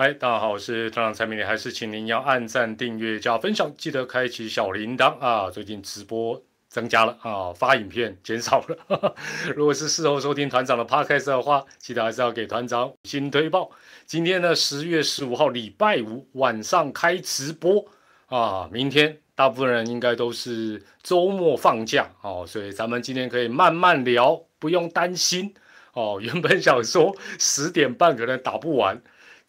[0.00, 5.50] 嗨，大家好，我是团长蔡明，还是请您要按赞、订阅、加分享，记得开启小铃铛啊！
[5.50, 9.14] 最近直播增加了啊，发影片减少了。
[9.54, 13.70] 如果是事后收听团长的 podcast 的话，记得还是要给团长新推报。
[14.06, 17.84] 今天呢，十月十五号礼拜五晚上开直播
[18.28, 25.52] 啊，明天大部分人应该都是周末放假哦，所以咱们今天可以慢慢聊，不用担心
[25.92, 26.18] 哦。
[26.22, 28.98] 原本想说十点半可能打不完。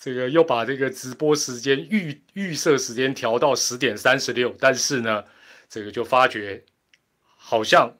[0.03, 5.23] 这个又把这个直播时间预预设时间调到十点三十六，但是呢，
[5.69, 6.63] 这个就发觉
[7.35, 7.95] 好像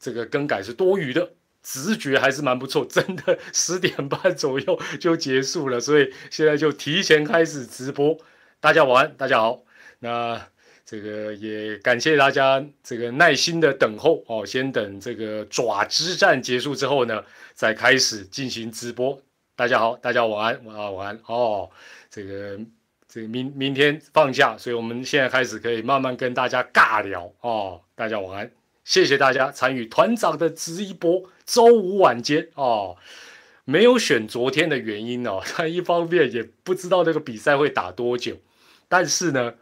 [0.00, 1.30] 这个更改是多余的，
[1.62, 8.18] 直觉还是蛮不错，真的十点半左右就结束了，所以现在就提前开始直播。
[8.58, 9.62] 大家晚安，大家好。
[10.00, 10.48] 那
[10.84, 17.22] 这个也感谢大家这个耐心的等候哦，先等这个爪之战结束之后呢，
[17.54, 19.22] 再开始进行直播。
[19.56, 21.70] 大家好，大家晚安啊，晚安哦。
[22.10, 22.58] 这个
[23.06, 27.80] 这个明明天放假，所以我们现在开始可以慢慢跟大家尬聊哦。
[27.94, 28.50] 大家晚安，
[28.84, 32.96] 谢谢大家参与团长的直播，周五晚间哦。
[33.64, 38.36] 没有选昨天的原因哦， 他一方面也不知道那个比赛会打多久，
[38.88, 39.54] 但是呢，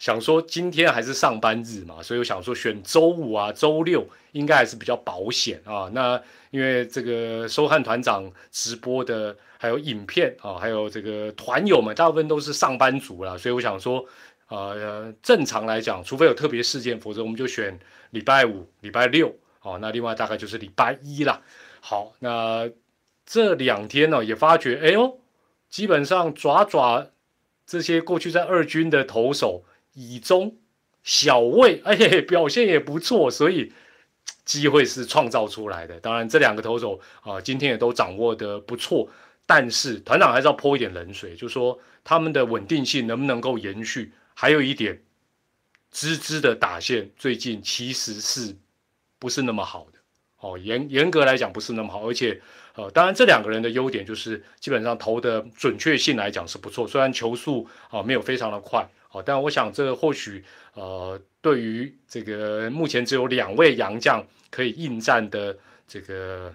[0.00, 5.90] 想说今天还是上班日嘛，所以我想说选周五啊、周六应该还是比较保险啊。
[5.92, 6.20] 那
[6.50, 14.02] 因为这个收看团长直播的，还有影片啊，还有这个团友们，大部分都是上班族啦，所以我想说，
[14.48, 17.78] 呃，正常来讲，除非有特别事件，否则我们就选
[18.12, 21.42] 礼拜五、礼拜六，哦，那另外大概就是礼拜一啦。
[21.82, 22.70] 好，那
[23.26, 25.20] 这两天呢，也发觉，哎呦，
[25.68, 27.06] 基本上爪爪
[27.66, 29.62] 这些过去在二军的投手，
[29.94, 30.56] 以中
[31.02, 33.72] 小魏，哎，表现也不错，所以。
[34.44, 39.08] 机会是创造出来的，当然这两个投手啊，今天也都掌握的不错，
[39.46, 44.12] 但是团长还是要泼一点冷水，就说他们的稳定性能不能够延续？
[44.34, 45.02] 还有一点，
[45.92, 48.56] 芝芝的打线最近其实是
[49.20, 49.98] 不是那么好的？
[50.40, 52.40] 哦，严严格来讲不是那么好，而且
[52.74, 60.44] 呃，当然这两个人的优点就是基本上投的准确性来讲是不错，虽然球速啊没有非常的快，哦，但我想这或许
[60.74, 64.24] 呃，对于这个目前只有两位洋将。
[64.52, 65.56] 可以应战的
[65.86, 66.52] 这个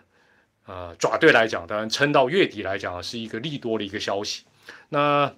[0.66, 4.44] 呃爪队来讲，当然撑到月底来讲是一个利多的一个消息。
[4.90, 5.34] 那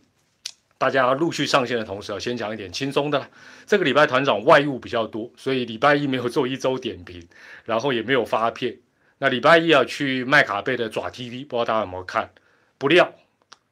[0.80, 3.30] 大家陆续上线的同时啊，先讲一点轻松的。
[3.68, 7.28] 这个礼拜团长外务比较多，所以礼拜一没有做一周点评，
[7.66, 8.76] 然后也没有发片。
[9.20, 12.32] 那礼拜一啊去麦卡贝的爪 TV，不知道大家有没有看？
[12.80, 13.14] 不料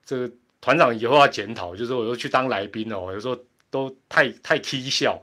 [0.05, 0.31] 这个
[0.65, 3.37] 团长以后要检讨，就是我又去当来宾哦，有时候
[3.69, 5.21] 都太太蹊笑，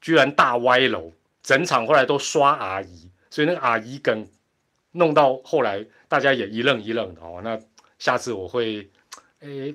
[0.00, 1.12] 居然大歪楼。
[1.42, 4.26] 整场后来都刷阿姨，所以那个阿姨梗
[4.92, 7.42] 弄到后来，大家也一愣一愣的哦。
[7.44, 7.60] 那
[7.98, 8.88] 下次我会，
[9.40, 9.74] 诶，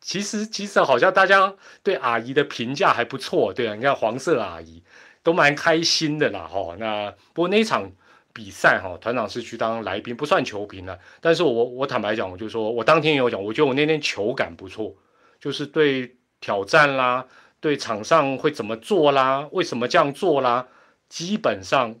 [0.00, 1.52] 其实其实好像大家
[1.82, 4.80] 对阿姨的评价还不错，对啊，你看黄色阿姨
[5.24, 6.76] 都蛮开心的啦，哈。
[6.78, 7.90] 那不过那一场
[8.32, 10.98] 比赛哈，团长是去当来宾，不算球评了。
[11.20, 14.94] 但是我我坦白讲，我就说我当天也有讲，我觉得我那天球感不错，
[15.40, 17.26] 就是对挑战啦，
[17.60, 20.68] 对场上会怎么做啦，为什么这样做啦。
[21.08, 21.96] 基本上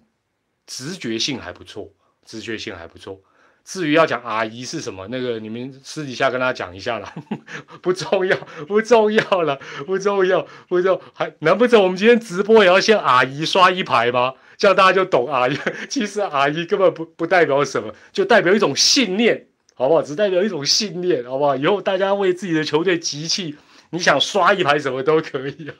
[0.66, 1.90] 直觉性还不错，
[2.24, 3.20] 直觉性还不错。
[3.62, 7.12] 至于要讲阿姨是什么，那个你们私底下跟他讲一下了，
[7.82, 8.36] 不重要，
[8.66, 11.00] 不重要了，不重要，不重要。
[11.12, 14.34] 还难不成我们今天直播也要先阿姨刷一排吗？
[14.60, 15.58] 这样大家就懂阿姨。
[15.88, 20.02] 其实阿姨根本不不代表什么，就代表一种信念，好不好？
[20.02, 21.56] 只代表一种信念，好不好？
[21.56, 23.56] 以后大家为自己的球队集气，
[23.88, 25.72] 你想刷一排什么都可以。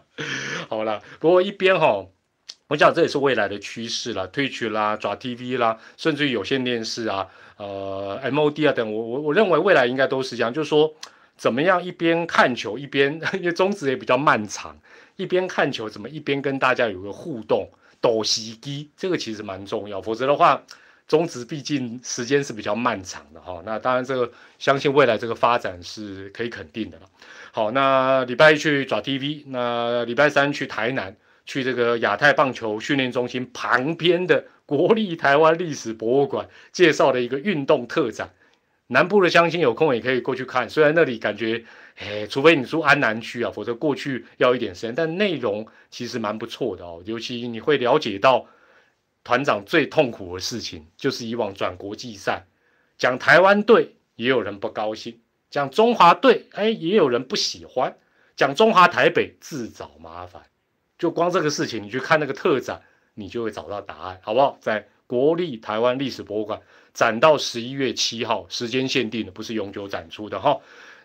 [0.70, 2.06] 好了，不过一边哈。
[2.68, 7.28] 我想这也是未来的趋势了推取啦、抓 TV 啦，甚至于有线电视啊、
[7.58, 10.92] 呃 MOD 啊等，我我我认为未来应该都是这样，就是说
[11.36, 14.76] 怎么样一边看球一边， 因为中职也比较漫长，
[15.14, 20.62] 一边看球怎么一边跟大家有个互动，抖西机这个其实蛮重要，否则的话，
[21.08, 23.62] 中职毕竟时间是比较漫长的哈。
[23.64, 27.06] 那当然这个相信未来这个发展是可以肯定的了。
[27.52, 31.16] 好，那礼拜一去抓 TV，那礼拜三去台南。
[31.48, 38.30] 去这个亚太棒球训练中心旁边的国立台湾历史博物馆介绍的一个运动特展，
[38.88, 40.68] 南部的乡亲有空也可以过去看。
[40.68, 41.64] 虽然那里感觉，
[41.96, 44.94] 哎，除非你住安南区啊，否则过去要一点时间。
[44.94, 48.46] 但内容其实蛮不错的哦，尤其你会了解到
[49.24, 52.44] 团长最痛苦的事情，就是以往转国际赛，
[52.98, 55.20] 讲台湾队也有人不高兴，
[55.50, 57.96] 讲中华队，哎，也有人不喜欢，
[58.36, 60.42] 讲中华台北自找麻烦。
[60.98, 62.82] 就光这个事情，你去看那个特展，
[63.14, 64.58] 你就会找到答案，好不好？
[64.60, 66.60] 在国立台湾历史博物馆
[66.92, 70.60] 展到十一月七号，时间限定的，不是永久展出的哈。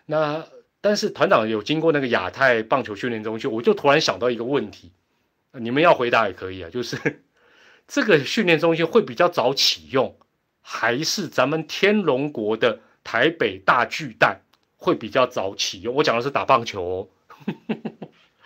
[0.06, 0.44] 那
[0.82, 4.92] 但是团长有经过那个亚太棒球训练中心，我就突然想到一个问题，
[5.52, 7.22] 你们要回答也可以啊，就是
[7.88, 10.16] 这个训练中心会比较早启用，
[10.60, 14.40] 还是咱们天龙国的台北大巨蛋
[14.76, 15.94] 会比较早启用？
[15.94, 17.08] 我讲的是打棒球哦。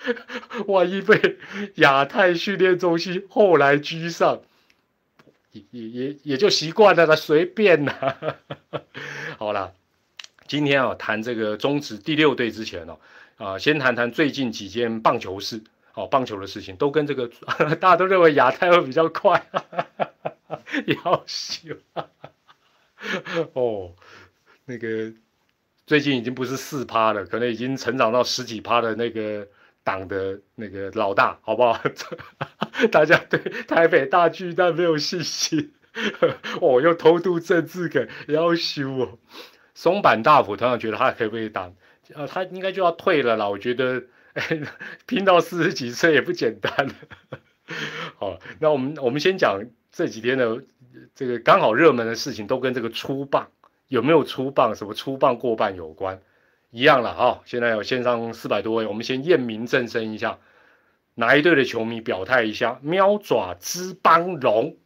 [0.68, 1.38] 万一被
[1.76, 4.42] 亚太训练中心后来居上，
[5.52, 8.16] 也也也就习惯了那，随便啦。
[9.38, 9.74] 好了，
[10.48, 12.98] 今天啊谈这个中职第六队之前哦，
[13.36, 15.62] 啊先谈谈最近几件棒球事，
[15.94, 17.30] 哦棒球的事情都跟这个
[17.80, 19.46] 大家都认为亚太会比较快，
[21.04, 21.74] 要修
[23.54, 23.92] 哦，
[24.64, 25.12] 那个
[25.86, 29.46] 最近已经不是四趴了，可能已经成长到十几趴的那个。
[29.86, 31.80] 党的那个老大，好不好？
[32.90, 33.38] 大家对
[33.68, 35.72] 台北大巨蛋没有信心，
[36.60, 39.16] 哦，又偷渡政治梗，要修哦。
[39.76, 41.70] 松坂大辅同样觉得他可不可以打，
[42.14, 43.50] 呃，他应该就要退了啦。
[43.50, 44.04] 我觉得，
[45.04, 46.72] 拼到四十几岁也不简单。
[48.16, 49.60] 好，那我们我们先讲
[49.92, 50.62] 这几天的
[51.14, 53.50] 这个刚好热门的事情，都跟这个出棒
[53.88, 56.22] 有没有出棒，什么出棒过半有关。
[56.70, 57.40] 一样了啊！
[57.44, 60.38] 现在有线上四百多位，我们先验明正身一下，
[61.14, 62.80] 哪一队的球迷表态一下？
[62.82, 64.76] 喵爪之邦龙，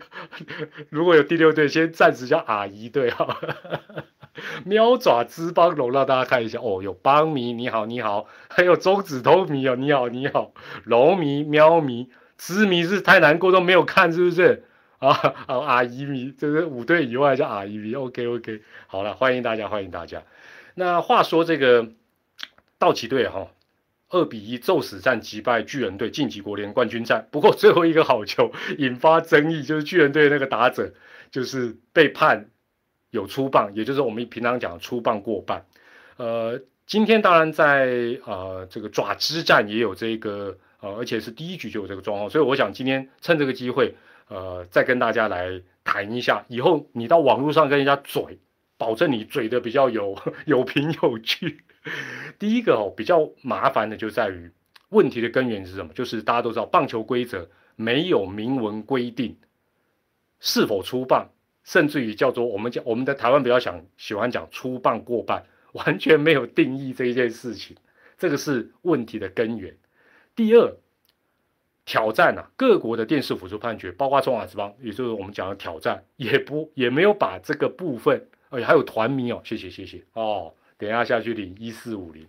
[0.90, 3.38] 如果有第六队，先暂时叫阿姨队哈。
[4.64, 6.82] 喵爪之邦龙，让大家看一下哦。
[6.82, 10.52] 有邦迷，你好，你好，还有中指头迷哦，你好，你好，
[10.84, 14.64] 龙迷、喵迷、之迷是太难过都没有看，是不是？
[14.98, 20.22] 啊，哦，阿姨迷，这是五队以外叫阿姨迷，OK OK，好了，欢迎大家，欢迎大家。
[20.74, 21.88] 那话说这个
[22.78, 23.48] 道奇队哈，
[24.14, 27.26] 二比一宙死战击败巨人队晋级国联冠军战。
[27.32, 30.94] 不过最后一个好球 引发争议，就是巨人队那个打者
[31.32, 32.48] 就是被判
[33.10, 35.66] 有出棒，也就是我们平常讲出棒过半。
[36.16, 43.94] 呃，今天当然在呃这个爪之战也有这个呃，而且是第一局就有这个状况，所以我想今天趁这个机会。
[44.28, 48.38] 呃，再跟大家来谈一下，以后你到网络上跟人家嘴，
[48.78, 50.16] 保证你嘴的比较有
[50.46, 51.60] 有凭有据。
[52.38, 54.50] 第一个哦，比较麻烦的就在于
[54.88, 55.92] 问题的根源是什么？
[55.94, 59.36] 就是大家都知道，棒球规则没有明文规定
[60.40, 61.30] 是否出棒，
[61.62, 67.76] 甚至于叫做我们讲我们在台湾比较想喜欢讲出棒过半，完全没有定义这一件事情，
[68.18, 69.76] 这个是问题的根源。
[70.34, 70.76] 第二。
[71.86, 80.54] 挑战啊，各国的电视辅助判决，包括中华之邦，也就是我们讲的挑战，也不也没有把这个部分，而且还有团迷哦，谢谢谢谢哦，
[80.84, 82.26] 等下下去领一四五零，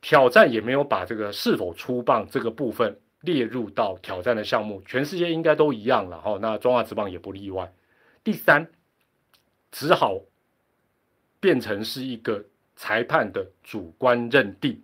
[0.00, 7.72] 挑战也没有把这个是否出棒这个部分列入到挑战的项目，全世界应该都一样了哈，那中华之棒也不例外。
[8.22, 8.68] 第三，
[9.72, 10.20] 只好
[11.40, 12.44] 变成是一个
[12.76, 14.80] 裁判的主观认定，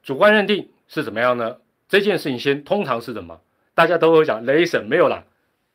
[0.00, 1.58] 主观认定是怎么样呢？
[1.88, 3.40] 这件事情先通常是什么？
[3.74, 5.24] 大家都会讲雷审没有啦，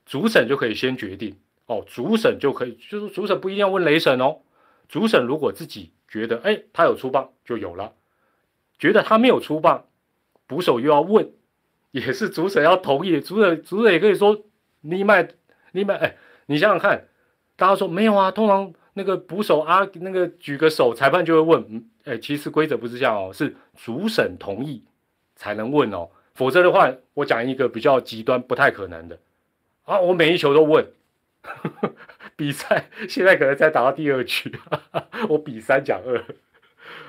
[0.05, 1.35] 主审就可以先决定
[1.65, 1.83] 哦。
[1.85, 4.39] 主审就可以，就是主审不一定要问雷审哦。
[4.87, 7.93] 主审如果自己觉得，哎，他有出棒就有了；
[8.77, 9.85] 觉得他没有出棒，
[10.45, 11.31] 捕手又要问，
[11.91, 13.19] 也是主审要同意。
[13.21, 14.43] 主审主审也可以说，
[14.81, 15.27] 你买
[15.71, 17.07] 你买，哎，你想想看，
[17.55, 18.31] 大家说没有啊？
[18.31, 24.83] 通常那个捕手啊，那个举个手，裁判就会问，哎，其实规则不是这样哦，是主审同意。
[25.39, 29.19] 才能问哦，否则的话，我讲一个比较极端、不太可能的
[29.83, 30.83] 啊，我每一球都问。
[32.39, 34.55] 比赛 现在可能才打到第二局，
[35.27, 36.23] 我比三讲二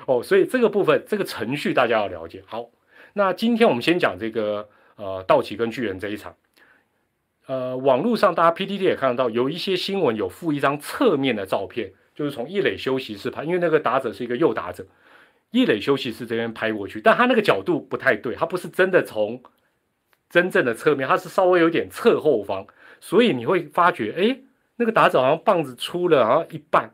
[0.07, 2.43] 哦，所以这个部分这个程序大家要了解。
[2.47, 2.69] 好，
[3.13, 6.35] 那今天我们先讲这个呃道奇跟巨人这一场。
[7.45, 14.85] 呃，网络上大家 PPT 也看得到，有一些新闻有附一张侧面的照片，就是从一垒休息室拍，因为那个打者是一个右打者。
[15.51, 19.41] 一垒休息室这边拍过去，但他那个角度不太对，他不是真的从
[20.29, 22.67] 真正的侧面，他是稍微有点侧后方，
[22.99, 24.39] 所以你会发觉，哎，
[24.79, 26.89] 那个打者好像棒子出了好像一半，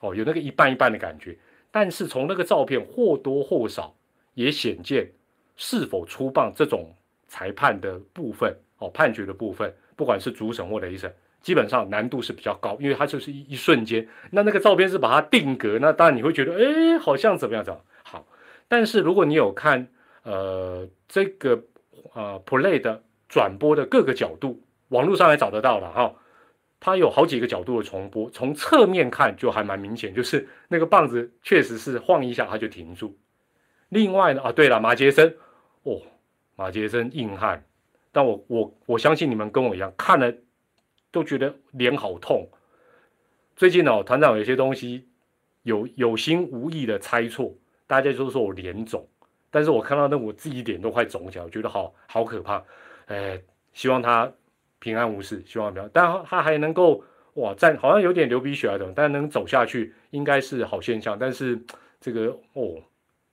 [0.00, 1.36] 哦，有那个一半一半的感觉。
[1.70, 3.94] 但是从那个照片或多或少
[4.32, 5.12] 也显见
[5.54, 6.94] 是否出棒这种
[7.28, 11.14] 裁判的部分，哦，判决的部分，不管是主审或雷审。
[11.42, 14.08] 基本上难度是比较高，因为它就是一一瞬间。
[14.30, 18.26] 那那个照片是把它定格，那当然你会觉得，哎，好像怎么样怎么好。
[18.66, 19.86] 但是如果你有看，
[20.22, 21.62] 呃，这个
[22.14, 26.14] 呃 play 的转播的各个角度，网络上也找得到了哈。
[26.80, 33.16] 它有好几个角度的重播，从侧面看就还蛮明显，就是那个棒子确实是晃一下它就停住。
[33.90, 35.36] 另外呢，啊，对了，马杰森，
[35.84, 36.00] 哦，
[36.56, 37.64] 马杰森硬汉，
[38.10, 40.34] 但我我我相信你们跟我一样看了。
[41.12, 42.48] 都觉得脸好痛。
[43.56, 45.08] 最近哦，团长有些东西
[45.64, 47.52] 有有心无意的猜错，
[47.88, 49.04] 大家都说我脸肿，
[49.50, 52.62] 但是我看到那我自己脸都快肿起来，我觉得好好可怕。
[53.06, 54.32] 哎，希望他
[54.80, 61.16] 平安无事，希望不要，但他还能够哇站，好像有点流鼻血啊等，但能走下去应该是好现象。
[61.16, 61.56] 但是
[62.00, 62.82] 这个哦，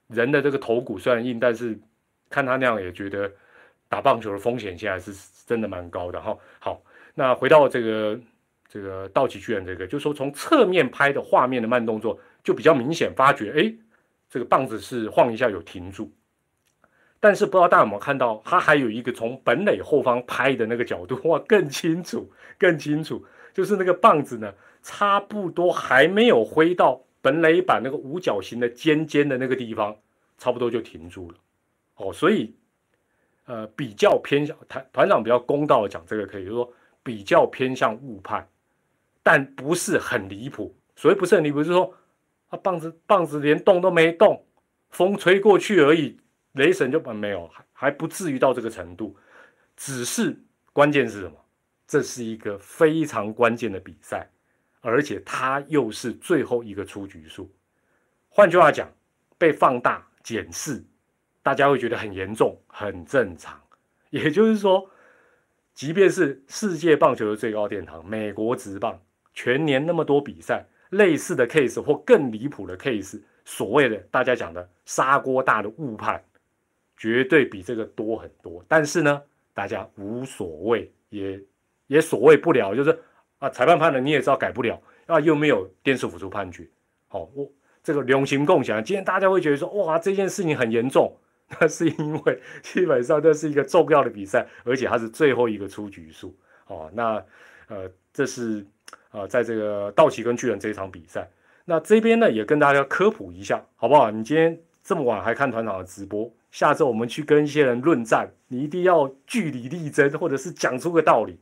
[0.09, 1.75] 人的这个头骨虽然硬，但是
[2.29, 3.31] 看他那样也觉得
[3.89, 5.11] 打棒球的风险现在是
[5.47, 6.37] 真的蛮高的哈。
[6.59, 6.79] 好，
[7.15, 8.19] 那回到这个。
[8.69, 13.73] 这个道奇巨人，这个就说从侧面拍的画面的慢动作就比较明显，发觉哎，
[14.29, 16.11] 这个棒子是晃一下有停住，
[17.27, 23.21] 但是不知道大家有没有看到，他还有一个从本垒后方拍的那个角度， 哇，更清楚，更清楚，
[23.53, 29.93] 就是那个棒子呢，差不多还没有挥到本垒板那个五角形的尖尖的那个地方，
[30.37, 31.37] 差不多就停住了。
[31.97, 32.55] 哦，所以
[33.45, 36.71] 呃，比较偏向团团长比较公道的讲，这个可以说
[37.03, 38.47] 比较偏向误判。
[39.21, 41.93] 但不是很离谱，所以不是很离谱，就是说，
[42.47, 44.45] 啊棒子棒子连动都没动，
[44.91, 46.17] 风吹过去而已，
[46.57, 49.15] 雷神就没有，还不至于到这个程度，
[49.75, 50.37] 只是
[50.73, 51.33] 关键是什么？
[51.87, 54.29] 这是一个非常关键的比赛，
[54.81, 57.49] 而且它又是最后一个出局数，
[58.27, 58.91] 换句话讲，
[59.37, 60.83] 被放大检视，
[61.41, 63.57] 大家会觉得很严重，很正常。
[64.09, 64.89] 也就是说，
[65.73, 68.99] 即便是世界棒球的最高殿堂——美国职棒。
[69.33, 76.21] 全年那么多比赛，类似的 case 或更离谱的 case，所谓的大家讲的砂锅大的误判，
[76.97, 78.65] 绝对比这个多很多。
[78.67, 79.21] 但是呢，
[79.53, 81.39] 大家无所谓，也
[81.87, 82.99] 也所谓不了，就是
[83.39, 86.67] 啊，裁判判了你也知道改不了啊，又没有电视辅助判决。
[87.07, 87.49] 好，我
[87.83, 91.15] 这个流行共享，今天大家会觉得说，哇，这件事情很严重，
[91.59, 96.35] 那是因为基本上这是一个重要的比赛，而且它是最后一个出局数。
[96.65, 97.23] 哦，那
[97.67, 98.65] 呃，这是。
[99.09, 101.27] 啊，在这个道奇跟巨人这一场比赛，
[101.63, 104.11] 那这边呢也跟大家科普一下，好不好？
[104.11, 111.37] 你今天这么晚还看团长的直播，下周我们去跟一些人论战，你一定要据理力争，或者是讲出个道理，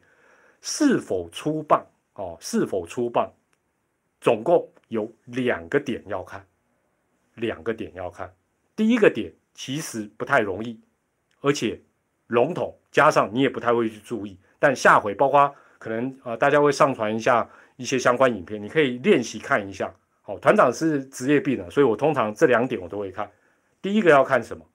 [0.61, 1.85] 是否出棒
[2.15, 2.35] 哦？
[2.41, 3.31] 是否出棒？
[4.19, 6.43] 总共有两个点要看，
[7.35, 8.33] 两个点要看。
[8.75, 10.81] 第一个点其实不太容易，
[11.41, 11.79] 而且
[12.25, 15.53] 笼统，加上你也不太会去注意，但下回包括。
[15.77, 19.93] 可能啊，大家会上传一下一些相关影片，你可以练习看一下。
[20.25, 23.32] 好，团长是职业病了，所以我通常这两点我都会看。
[23.79, 24.65] 第一个要看什么？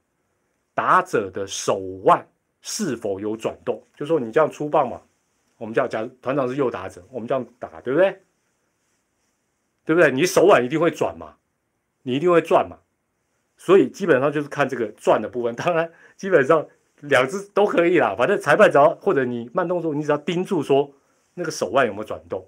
[0.74, 2.24] 打者的手腕
[2.62, 3.82] 是否有转动？
[3.96, 5.02] 就说你这样出棒嘛，
[5.58, 8.22] 我们叫假如团长是右打者，我们这样打，对不对？
[9.84, 10.12] 对不对？
[10.12, 11.34] 你手腕一定会转嘛，
[12.02, 12.78] 你一定会转嘛，
[13.56, 15.54] 所以基本上就是看这个转的部分。
[15.56, 16.64] 当然，基本上
[17.00, 20.92] 两只都可以啦，反正裁判只要或者你慢动作，你只要盯住说。
[21.32, 22.44] 那个手腕有没有转动？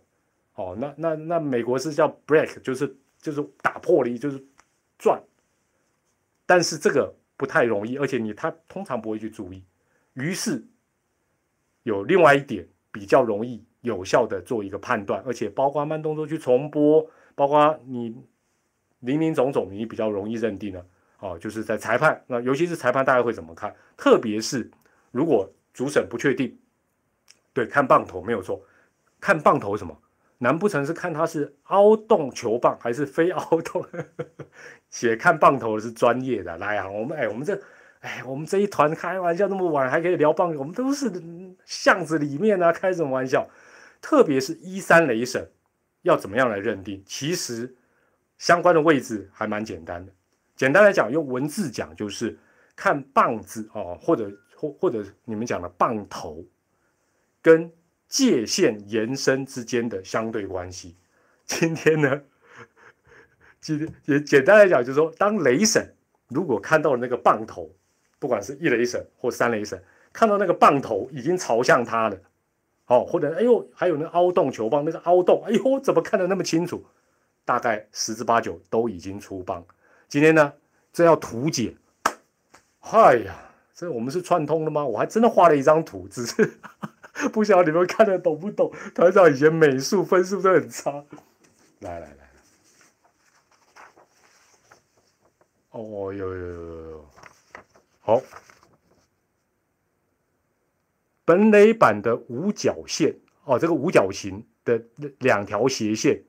[0.54, 4.44] 哦，那那那美国是叫 break，就是就是打破了，就是
[4.99, 5.23] 转。
[6.44, 9.64] 但是这个不太容易，而且你他通常不会去注意。
[10.14, 10.62] 于是
[11.85, 18.14] 有另外一点比较容易有效的做一个判断，而且包括慢动作去重播，包括你
[19.00, 20.87] 林林总总，你比较容易认定的
[21.21, 23.75] 哦，就是在裁判那尤其是裁判大概会怎么看？
[23.97, 24.71] 特别是
[25.11, 26.59] 如果主审不确定，
[27.54, 28.62] 对，看棒头没有错。
[29.18, 29.97] 看棒头什么？
[30.42, 33.87] 难不成是看他是凹洞球棒还是非凹洞？
[34.90, 36.56] 写看棒头的是专业的。
[36.58, 37.56] 来啊，我们哎，我们这
[38.00, 41.12] 哎，我们这一团开玩笑，那么晚还可以聊棒，我们都是
[41.64, 43.49] 巷子里面啊，开什么玩笑？
[44.00, 45.49] 特别是一三雷神
[46.02, 47.00] 要怎么样来认定？
[47.06, 47.76] 其实
[48.37, 50.12] 相关的位置还蛮简单的。
[50.56, 52.37] 简单来讲，用文字讲就是
[52.75, 56.44] 看棒子哦，或者或或者你们讲的棒头
[57.40, 57.70] 跟。
[58.12, 60.95] 界限延伸之间的相对关系，
[61.47, 62.21] 今天呢，
[63.59, 65.95] 今天也简单来讲，就是说，当雷神
[66.28, 67.71] 如果看到了那个棒头，
[68.19, 72.19] 不管是一雷神或三雷神，看到那个棒头已经朝向他了，
[72.88, 76.85] 哦，或者哎呦，还有那凹洞球棒，那个凹洞，哎呦，怎么看得那么清楚？
[77.47, 79.64] 大概十之八九都已经出棒。
[80.07, 80.52] 今天呢，
[80.92, 81.75] 这要图解，
[82.78, 83.35] 嗨呀，
[83.75, 84.85] 这我们是串通的吗？
[84.85, 86.61] 我还真的画了一张图，只是。
[87.33, 88.73] 不晓得你们看得懂不懂？
[88.95, 91.04] 团长以前美术分数都很差。
[91.81, 92.31] 来来来，
[95.71, 97.11] 哦，有有有有有，
[98.00, 98.23] 好，
[101.25, 103.14] 本垒板的五角线
[103.45, 104.81] 哦，这个五角形的
[105.19, 106.23] 两条斜线，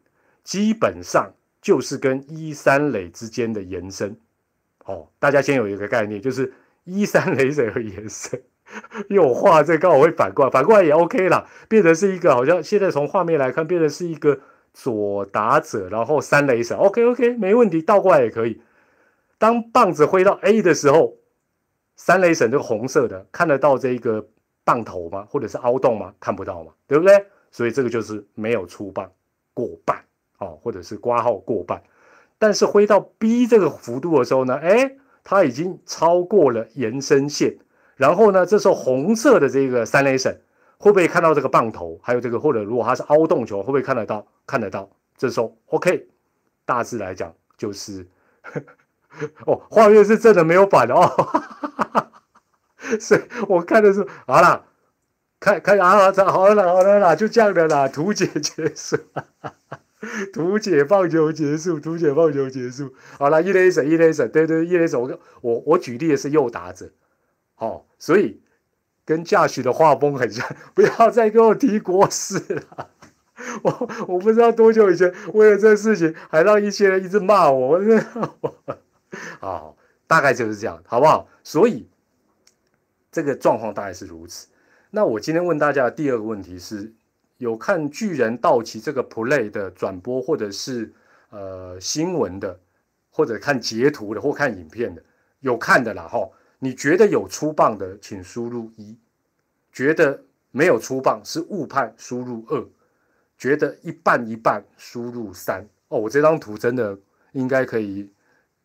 [0.43, 4.19] 基本上就是跟一三垒之间的延伸。
[4.85, 8.43] 哦，大家先有一个概念，就是一三垒怎么延伸？
[9.09, 14.39] 因为我画这刚好会反过来，反过来也 OK 啦，变成是一个好像现在从画面来看，变成是一个
[14.73, 18.61] 左打者，然后三垒手，OK OK，没问题，倒过来也可以。
[19.37, 21.15] 当棒子挥到 A 的时候，
[21.95, 24.25] 三雷神这个红色的看得到这一个
[24.63, 25.27] 棒头吗？
[25.29, 26.13] 或者是凹洞吗？
[26.19, 27.25] 看不到嘛，对不对？
[27.51, 29.11] 所以这个就是没有出棒
[29.53, 30.03] 过半
[30.39, 31.83] 哦，或者是挂号过半。
[32.39, 37.57] 但是挥到 B 这个幅度的时候呢，哎，它已经超过了延伸线。
[38.03, 40.29] 然后呢，这时候红色的这个三垒省
[40.77, 41.97] 会不会看到这个棒头？
[42.03, 44.27] 还有这个，或者如果它是凹洞球，会不会看得到？
[44.45, 44.89] 看得到。
[45.17, 46.09] 这时候 OK，
[46.65, 48.05] 大致来讲就是
[49.47, 51.09] 哦，画面是真的没有反的哦。
[52.99, 54.65] 所以我看的是好了，
[55.39, 58.97] 看看啊，好了好了啦，就这样的啦，图解结束，
[60.33, 66.89] 图解棒球结束，图解棒球结束，好了，一垒手一垒手，对对，一垒手，我我我举例的是右打者，
[67.63, 68.41] 哦，所以
[69.05, 72.89] 跟驾驶的画风很像， 不要再跟我提国事了，
[73.63, 78.05] 我我不知道多久以前为了这事情还让一些人一直骂我，我真的，
[79.39, 79.77] 好，
[80.07, 81.27] 大概就是这样，好不好？
[81.43, 81.87] 所以。
[83.15, 84.47] 这个状况大概是如此。
[84.89, 86.91] 那我今天问大家第二个问题是：
[87.37, 90.91] 有看巨人道奇这个 play 的转播，或者是
[91.29, 92.59] 呃新闻的，
[93.11, 95.03] 或者看截图的，或看影片的，
[95.41, 96.27] 有看的啦哈。
[96.63, 98.95] 你觉得有出棒的，请输入一；
[99.73, 102.65] 觉得没有出棒是误判，输入二；
[103.37, 105.67] 觉得一半一半，输入三。
[105.89, 106.97] 哦，我这张图真的
[107.33, 108.09] 应该可以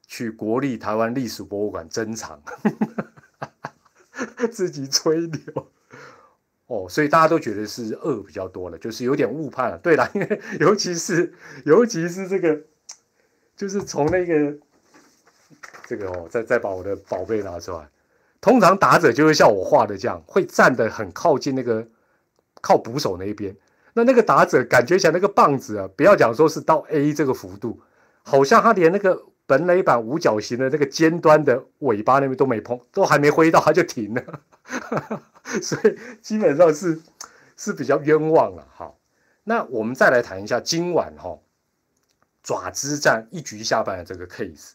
[0.06, 2.40] 去国立台湾历史博物馆珍藏。
[4.52, 5.68] 自己吹牛
[6.66, 9.78] 哦，所以大家都觉得是二比较多了，就是有点误判了。
[9.78, 12.60] 对了，因为尤其是尤其是这个，
[13.56, 14.56] 就是从那个
[15.88, 17.88] 这个哦，再再把我的宝贝拿出来。
[18.40, 21.86] 通常打者就会像我画的这样，会站得很靠近那个
[22.60, 23.56] 靠捕手那一边。
[23.94, 27.80] 那那个打者感觉起来那个棒子啊，不要讲说是到 A 这个幅度，
[28.22, 29.24] 好像他连那个。
[29.48, 34.22] 本垒板五角形的那个尖端的尾巴那边都没碰，都还没挥到，他就停了，
[35.62, 37.00] 所以基本上是
[37.56, 38.66] 是比较冤枉了。
[38.74, 38.98] 好，
[39.44, 41.38] 那我们再来谈一下今晚哈
[42.42, 44.72] 爪之战一局下半的这个 case。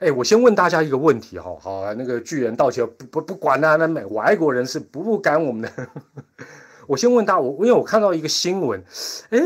[0.00, 5.88] 哎，我先问大家一个问题哈，好，那个巨人道歉不不不管啊，那美外国人是不不赶我们的。
[6.86, 8.82] 我先问大家，我因为我看到一个新闻，
[9.30, 9.38] 哎，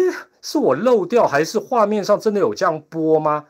[0.43, 3.45] 是我漏掉还是画面上真的有这样播吗？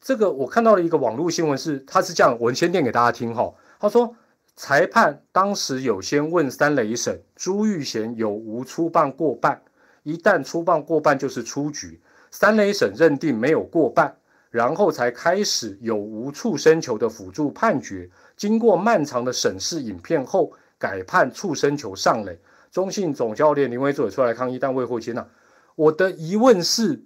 [0.00, 3.52] 这个我看到了一个网络新闻，是他是这样，我先念给大家听哈。
[3.80, 4.14] 他说，
[4.54, 9.60] 裁判当时有先问三雷审朱玉贤有无出棒过半，
[10.02, 14.14] 一旦出棒过半就是出局，三雷审认定没有过半，
[14.54, 18.08] 然后才开始有无触身球的辅助判决。
[18.36, 22.38] 经过漫长的审视影片后，改判触身球上垒。
[22.70, 25.26] 中信总教练林威佐出来抗议，但未获接纳。
[25.74, 27.04] 我的疑问是。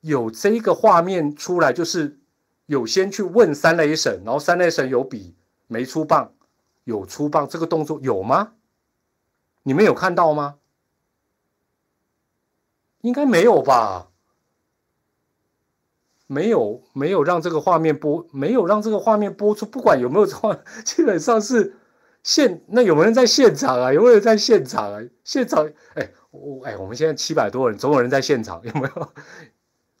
[0.00, 2.18] 有这个画面出来，就是
[2.66, 5.36] 有先去问三雷神，然后三雷神有比
[5.68, 6.32] 没出棒，
[6.82, 8.54] 有出棒这个动作有吗？
[9.62, 10.56] 你们有看到吗？
[13.02, 14.08] 应该没有吧？
[16.32, 19.66] 没有，没有让这个画面播，没有让这个画面播出。
[19.66, 21.76] 不管有没有画， 基本上是
[22.22, 23.92] 现那有没有人在现场啊？
[23.92, 25.00] 有没有人在现场啊？
[25.24, 29.12] 现场，哎，我哎，我们现在七百多人，总有人在现场，有没有？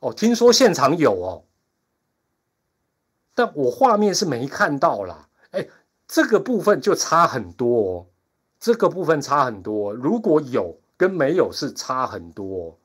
[0.00, 1.44] 哦，听说现场有哦，
[3.34, 5.28] 但我画面是没看到啦。
[5.50, 5.68] 哎，
[6.08, 8.06] 这个部分就差很多哦，
[8.58, 9.92] 这个部分差很多。
[9.92, 12.78] 如果有跟没有是差很多。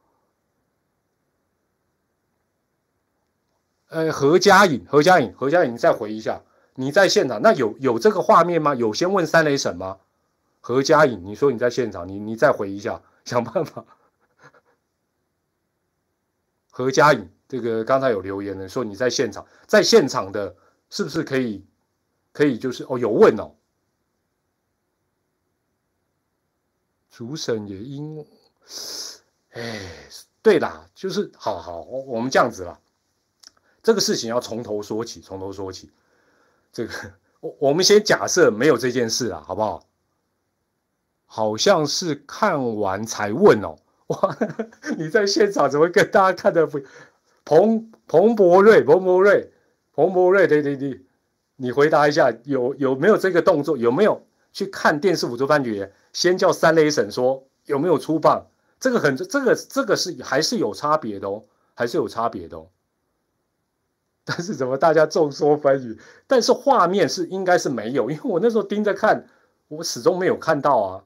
[3.88, 6.42] 呃，何佳颖，何佳颖，何佳颖，你再回一下，
[6.76, 8.76] 你在现场，那有有这个画面吗？
[8.76, 9.98] 有先问三雷省吗？
[10.60, 13.86] 何佳颖，你说你在现场，你你再回一下，想办法。
[16.70, 20.56] 何佳颖，这个刚才有留言的说你在现场，在现场的，
[20.90, 21.66] 是不是可以，
[22.34, 23.56] 可以就是哦有问哦，
[27.10, 28.24] 主审也因，
[29.52, 29.80] 哎，
[30.42, 32.80] 对啦，就是好好，我们这样子啦，
[33.88, 35.90] 这个事情要从头说起，从头说起，
[36.74, 36.92] 这个
[37.40, 39.82] 我我们先假设没有这件事啊，好不好？
[41.26, 43.78] 好像是看完才问哦。
[44.08, 44.38] 哇！
[44.98, 46.82] 你在现场怎么跟大家看的不？
[47.46, 49.54] 彭彭博瑞，彭博瑞，
[49.94, 51.02] 彭博瑞，对对对，
[51.56, 53.78] 你回答一下，有有没有这个动作？
[53.78, 54.22] 有没有
[54.52, 55.94] 去看电视辅助判决？
[56.12, 58.48] 先叫三雷审说有没有出棒？
[58.82, 61.42] 这个很这个这个是还是有差别的哦，
[61.74, 62.68] 还是有差别的哦。
[64.28, 65.98] 但是怎么大家众说纷纭？
[66.28, 69.26] 但是画面是应该是没有，因为我那时候盯着看，
[69.70, 71.04] 我始终没有看到啊。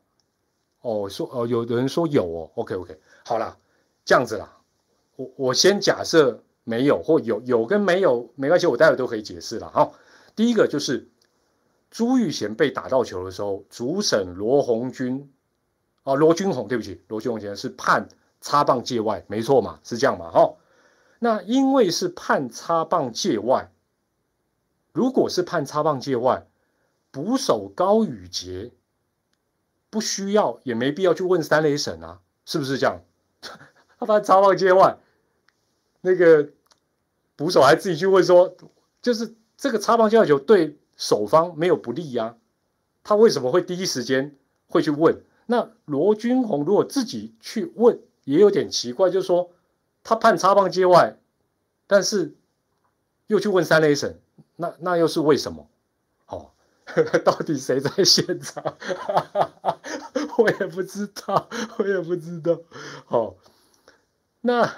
[0.82, 3.56] 哦，说哦，有的人说有哦，OK OK，好了，
[4.04, 4.58] 这样子啦，
[5.16, 9.92] 我我先假设没有或有有跟没有没关系，我待会都可以解释了哈。
[10.36, 11.08] 第一个就是
[11.92, 15.32] 朱玉贤被打到球的时候，主审罗红军
[16.02, 20.52] 啊罗军红，对不起，罗军红先生是判擦棒界外，没错嘛，是这样嘛哈。
[21.24, 23.72] 那因为是判擦棒界外，
[24.92, 26.48] 如果是判擦棒界外，
[27.12, 28.72] 捕手高宇杰
[29.92, 33.04] 不需要也没必要去问三垒审啊，是不是这样？
[34.00, 34.98] 他把擦棒界外，
[36.02, 36.50] 那个
[37.36, 38.56] 捕手还自己去问说，
[39.04, 42.36] 就是这个擦棒界外球对守方没有不利呀，
[43.04, 45.22] 他为什么会第一时间会去问？
[45.46, 49.52] 那罗君宏如果自己去问，也有点奇怪，就是说。
[50.04, 51.18] 他判插棒界外，
[51.88, 52.36] 但是
[53.28, 54.20] 又去问三垒审，
[54.56, 55.68] 那那又是为什么？
[56.28, 56.52] 哦，
[57.24, 58.64] 到底谁在现场？
[60.38, 62.58] 我也不知道，我也不知道。
[63.06, 63.36] 好，
[64.42, 64.74] 那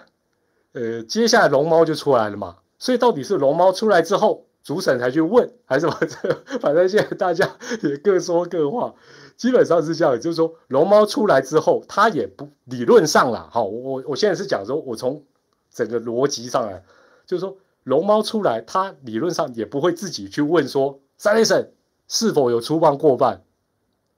[0.74, 2.58] 呃，接下来龙猫就出来了嘛。
[2.80, 8.94] 所以到底是龙猫出来之后，主审才去问，还是反正 反正现在大家也各说各话。
[9.36, 15.24] 基本上是这样，就是说龙猫出来之后，它也不理论上啦，哈，我我现在是讲说，我从
[15.72, 16.84] 整个逻辑上来，
[17.26, 21.72] 就是说龙猫出来，它理论上也不会自己去问说三雷神
[22.08, 23.44] 是否有出棒过半，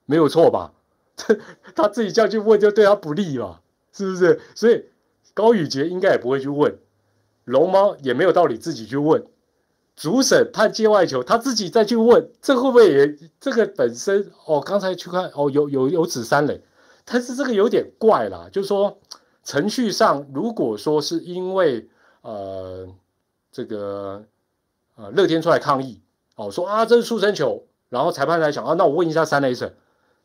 [0.04, 0.72] 没有错吧？
[1.74, 4.38] 他自己这样去问，就对他不利嘛，是不是？
[4.54, 4.84] 所以
[5.32, 6.78] 高宇杰应该也不会去问，
[7.44, 9.24] 龙猫也没有道理自己去问。
[9.96, 14.60] 主审判界外球，他自己再去问，这会不会也这个本身哦？
[14.60, 16.60] 刚才去看哦，有有有指三垒，
[17.06, 18.98] 但是这个有点怪啦，就是说
[19.42, 21.88] 程序上，如果说是因为
[22.20, 22.86] 呃
[23.50, 24.22] 这个
[24.96, 26.02] 呃乐天出来抗议
[26.36, 29.74] 哦，说啊这是出生球，然后裁判来讲啊，那我问一下三垒审，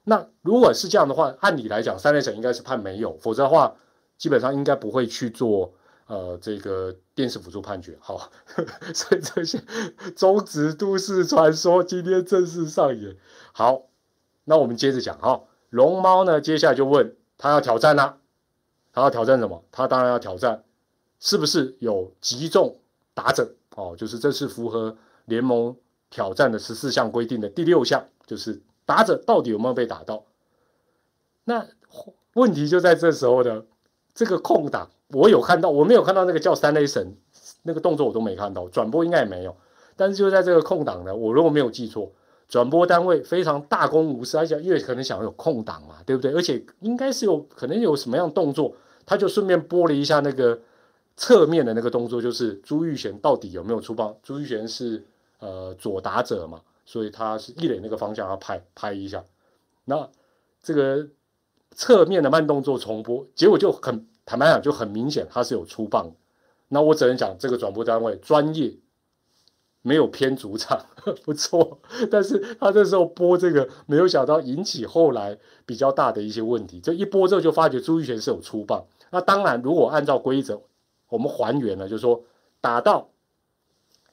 [0.03, 3.73] 那如果是这样的话，按理来讲三垒审应该是判没有，否则的话
[4.17, 5.73] 基本上应该不会去做。
[6.11, 8.29] 呃，这个电视辅助判决，好，
[8.93, 9.63] 所以这些
[10.13, 13.15] 中职都市传说今天正式上演。
[13.53, 13.83] 好，
[14.43, 18.17] 那我们接着讲哈，龙猫呢，接下来就问他要挑战啦，
[18.91, 19.63] 他要挑战什么？
[19.71, 20.65] 他当然要挑战，
[21.21, 22.77] 是不是有击中
[23.13, 23.55] 打者？
[23.77, 25.73] 哦，就是这是符合联盟
[26.09, 30.25] 挑战的十四项规定的第六项，就是打者到底有没有被打到？
[31.45, 31.65] 那
[32.33, 33.65] 问题就在这时候的
[34.13, 34.89] 这个空档。
[35.09, 37.15] 我有看到，我没有看到那个叫三雷神
[37.63, 39.55] 那个动作，我都没看到，转播应该也没有。
[39.97, 42.11] 但是就在这个空档呢，我如果没有记错，
[42.47, 46.31] 转播单位非常大公无私，而且因为可能想要有空档嘛，对不对？
[46.33, 48.73] 而且应该是有可能有什么样动作，
[49.05, 50.57] 他就顺便播了一下那个
[51.17, 54.15] 侧面的那个动作，就是朱玉贤到底有没有出棒？
[54.23, 55.05] 朱玉贤是
[55.39, 59.23] 呃左打者嘛，所以他是一垒那个方向要拍拍一下。
[59.83, 60.09] 那
[60.63, 61.05] 这个
[61.75, 64.07] 侧面的慢动作重播，结果就很。
[64.23, 66.13] 坦白讲，就很明显他是有出棒，
[66.69, 68.77] 那我只能讲这个转播单位专业，
[69.81, 70.85] 没有偏主场，
[71.25, 71.79] 不错。
[72.09, 76.79] 但是他这时候播这个，没有想到引起后来比较大的一些问题。
[76.79, 78.85] 这一播之后就发觉朱玉贤是有出棒。
[79.09, 80.61] 那当然，如果按照规则，
[81.09, 82.23] 我们还原了，就是说
[82.61, 83.09] 打到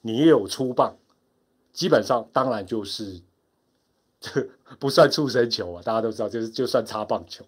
[0.01, 0.97] 你也有出棒，
[1.73, 3.21] 基本上当然就是
[4.21, 7.45] 这 不算触身球啊，大家都知道，就是就算擦棒球。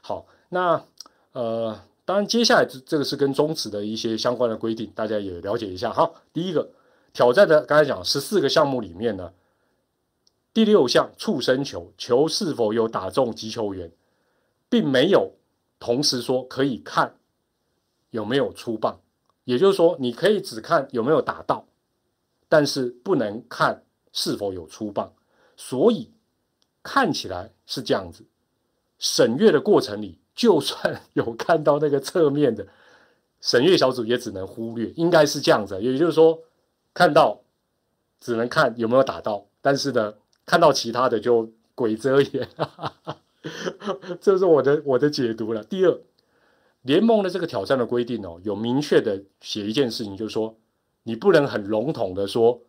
[0.00, 0.84] 好，那
[1.32, 1.80] 呃。
[2.04, 6.10] 当然，接下来这这个是跟中指的一些相关的规定，大家也了解一下哈。
[6.32, 6.68] 第一个
[7.12, 9.32] 挑战的，刚才讲十四个项目里面呢，
[10.52, 13.92] 第六项触身球，球是否有打中击球员，
[14.68, 15.34] 并没有
[15.78, 17.14] 同时说可以看
[18.10, 19.00] 有没有出棒，
[19.44, 21.66] 也就是说，你可以只看有没有打到，
[22.48, 25.12] 但是不能看是否有出棒。
[25.64, 26.10] 所以
[26.82, 28.24] 看起来是这样子，
[28.98, 30.18] 审阅的过程里。
[30.34, 32.66] 就算 有看到那个侧面的
[33.40, 35.80] 审阅小组，也只能忽略，应该是这样子。
[35.80, 36.42] 也就是说，
[36.92, 37.42] 看到
[38.18, 42.48] 只能看有没有打到，但是呢，看到其他的就鬼遮眼。
[44.20, 45.62] 这是我的我的解读了。
[45.62, 46.00] 第二，
[46.80, 50.56] 联盟的这个挑战的规定哦，有明确的写一件事情，就是说
[51.04, 52.62] 你不能很笼统的说，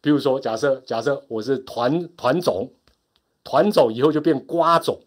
[0.00, 2.70] 比如说假设假设我是团团总，
[3.44, 5.00] 团总以后就变瓜总。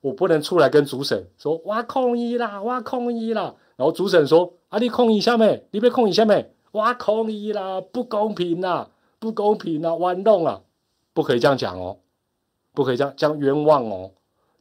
[0.00, 3.54] 我不能出来跟主审说我抗议啦，我抗议啦。
[3.76, 5.66] 然后主审说啊，你抗议下没？
[5.70, 6.52] 你别抗议下没？
[6.72, 10.60] 我抗议啦，不公平啦，不公平啦，玩弄啊，
[11.14, 12.00] 不可以这样讲哦，
[12.74, 14.10] 不可以这样，这样冤枉哦。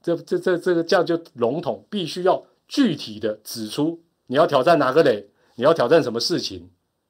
[0.01, 6.69] 这这这这个这样就笼统，必须要具体的指出你要挑战哪个垒，你要挑战什么事情，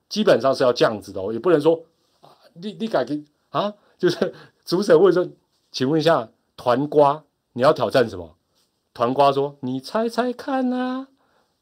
[0.09, 1.83] 基本上是要这样子的哦，也不能说，
[2.53, 4.33] 你你改给啊， 就是
[4.65, 5.27] 主审问说，
[5.71, 7.23] 请问一下团瓜。
[7.55, 8.35] 你要挑战什么？
[8.95, 11.09] 团瓜说：“你猜猜看啊，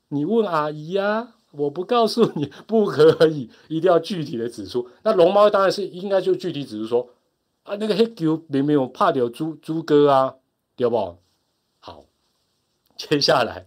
[0.08, 4.90] 你问阿姨啊，我不告诉你不可以，一定要具体的指出。
[5.04, 7.10] 那龙猫当然是应该就具体指出说，
[7.64, 10.36] 啊，那个黑狗明明有怕有猪猪哥啊，
[10.78, 11.18] 对不？
[11.82, 12.06] 好，
[12.96, 13.66] 接下来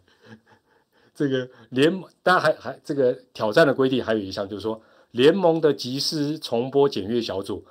[1.15, 4.81] 这个联，当然还还这个挑战的规定还有一项，就是说
[5.15, 7.65] 联盟的即时重播检阅小组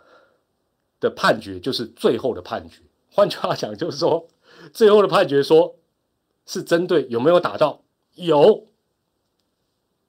[1.02, 2.82] 的判决就是最后的判决。
[3.12, 4.28] 换句话讲，就是说
[4.72, 5.76] 最后的判决说
[6.46, 7.82] 是针对有没有打到
[8.16, 8.68] 有。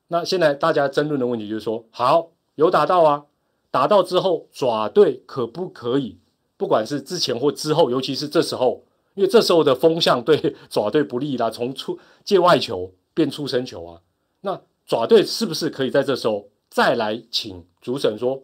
[0.07, 3.25] 那现在大家争论的问题就是说，好有打到啊，
[3.73, 6.21] 打到之后爪队可不可以？
[6.57, 14.01] 不管是之前或之后，尤其是这时候，因为这时候的风向对爪队不利啦，从出界外球变出生球啊，
[14.43, 18.43] 那爪队是不是可以在这时候再来请主审说，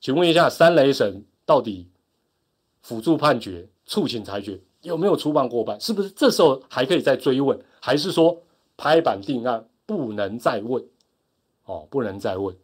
[0.00, 1.90] 请问一下三雷审到底
[2.80, 5.78] 辅助判决、促请裁决有没有出棒过半？
[5.78, 7.62] 是不是这时候还可以再追问？
[7.78, 8.42] 还是说
[8.78, 10.82] 拍板定案不能再问？
[11.66, 12.56] 哦，不能再问。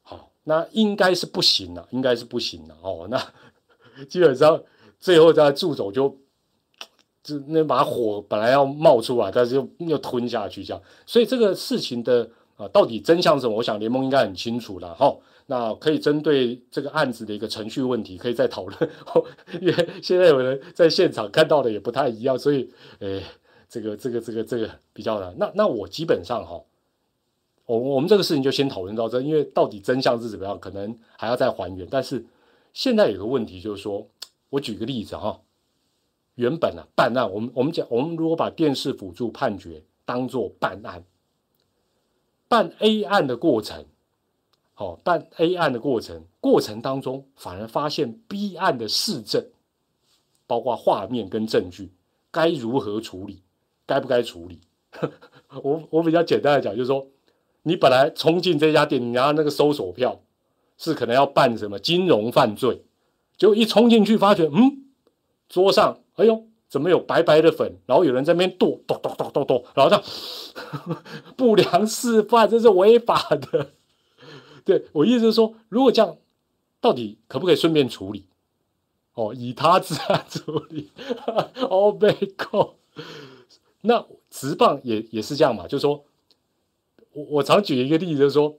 [0.00, 2.78] 好，那应该是不行了，应该是不行了。
[2.80, 3.22] 哦，那
[4.08, 4.62] 基本上
[4.98, 6.16] 最后在助走就
[7.22, 10.82] 就那把火本来要冒出来，但是又又吞下去这样。
[11.04, 13.56] 所以这个事情的啊，到底真相是什么？
[13.56, 14.94] 我想联盟应该很清楚了。
[14.94, 18.90] 哈，那可以针对这个案子的一个程序问题，可以再讨论。
[19.62, 23.22] 因为现在有人在现场看到的也不太一样，所以诶，
[23.66, 25.34] 这个这个这个这个比较难。
[25.38, 26.62] 那那我基本上哈。
[27.66, 31.86] 我我们这个事情就先讨论到这，因为到底真相是怎么样，可能还要再还原。
[31.88, 32.26] 但是
[32.72, 34.04] 现在有个问题就是说，
[34.48, 35.40] 我举个例子哈，
[36.34, 41.04] 原本啊办案，我们我们讲，我们如果把电视辅助判决当做办案，
[42.50, 43.86] 办 A 案的过程，
[44.74, 49.46] 好办 A 案的过程，过程当中反而发现 B 案的事证，
[50.48, 51.92] 包括画面跟证据，
[52.32, 53.42] 该如何处理，
[53.86, 54.58] 该不该处理？
[55.62, 57.06] 我我比较简单的讲，就是说。
[57.62, 60.18] 你本来冲进这家店，你拿那个搜索票，
[60.78, 62.82] 是可能要办什么金融犯罪，
[63.36, 64.86] 就一冲进去发觉，嗯，
[65.46, 67.76] 桌上，哎呦，怎么有白白的粉？
[67.84, 71.02] 然后有人在那边剁剁剁剁剁剁，然后这样
[71.36, 73.72] 不良示范，这是违法的。
[74.64, 76.16] 对我意思是说，如果这样，
[76.80, 78.26] 到底可不可以顺便处理？
[79.14, 80.90] 哦，以他自案处理，
[81.68, 82.76] 哦，被告。
[83.82, 86.04] 那直棒也也是这样嘛，就是说。
[87.12, 88.56] 我我常举一个例子，就是说，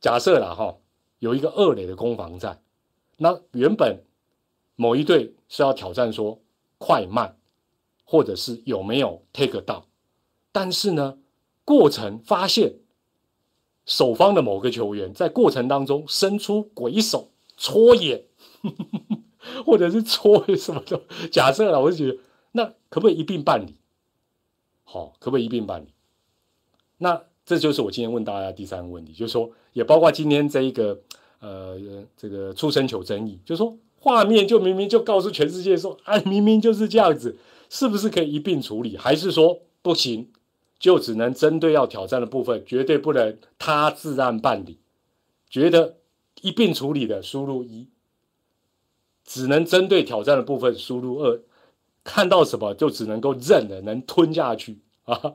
[0.00, 0.76] 假设了哈，
[1.18, 2.62] 有一个二垒的攻防战，
[3.16, 4.04] 那原本
[4.76, 6.40] 某一队是要挑战说
[6.78, 7.36] 快慢，
[8.10, 9.86] 或者是有没有 take 到，
[10.50, 11.18] 但是呢，
[11.66, 12.76] 过程发现
[13.84, 18.24] 守方的某个球员在过程当中伸出鬼手戳眼，
[19.66, 22.18] 或者是戳什么的，假设了，我就觉得
[22.52, 23.76] 那可不可以一并办理？
[24.84, 25.88] 好，可不可以一并办理？
[26.96, 27.22] 那。
[27.48, 31.00] 这就是我今天问大家第三个问题，就是说，也包括今天这一个，
[31.40, 31.78] 呃，
[32.14, 38.96] 这个出生球争议，就是说，画面就明明就告诉全世界说，啊，明明就是这样子，是不是可以一并处理？
[38.96, 40.30] 还是说不行，
[40.78, 44.78] 就只能针对要挑战的部分，绝对不能他自案办理？
[45.48, 45.96] 觉得
[46.42, 47.88] 一并处理的输入一，
[49.24, 51.40] 只能针对挑战的部分输入二，
[52.04, 55.34] 看到什么就只能够认了，能吞下去啊？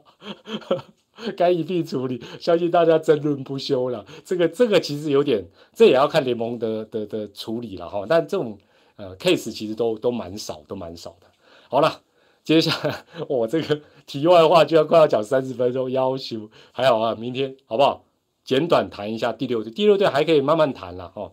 [1.38, 4.04] 该一并处理，相信大家争论不休了。
[4.26, 8.04] 这个这个其实有点，这也要看联盟的的的处理了哈。
[8.10, 8.58] 但这种
[8.96, 11.28] 呃 case 其实都都蛮少，都蛮少的。
[11.70, 12.02] 好了，
[12.44, 18.04] 接下来我这个题外话就要快要讲三十分钟，要求还好啊，明天好不好？
[18.44, 21.32] 简短谈一下第六队，第六队还可以慢慢谈了哈。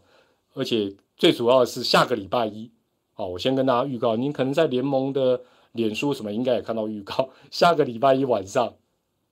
[0.55, 2.71] 而且最主要的是下个礼拜一，
[3.15, 5.41] 好，我先跟大家预告，您可能在联盟的
[5.73, 8.75] 脸书什么应该也看到预告，下个礼拜一晚上。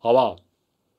[0.00, 0.36] 好不好？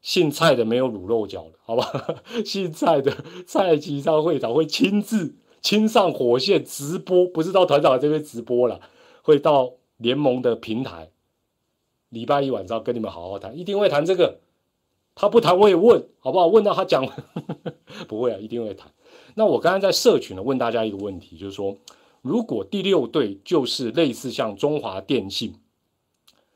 [0.02, 2.16] 姓蔡的没有卤肉脚的，好吧？
[2.46, 3.16] 姓蔡的
[3.46, 8.82] 蔡其昌会长会亲自亲上火线直播，不是到团长这边直播了，
[9.22, 11.12] 会到联盟的平台，
[12.10, 14.40] 礼拜一晚上跟你们好好谈，一定会谈这个。
[15.14, 16.48] 他不谈我也问，好不好？
[16.48, 17.06] 问到他讲，
[18.10, 18.92] 不会啊，一定会谈。
[19.36, 21.78] 那我刚才在社群呢问大家一个问题，就是说，
[22.24, 25.54] 如果第六队就是类似像中华电信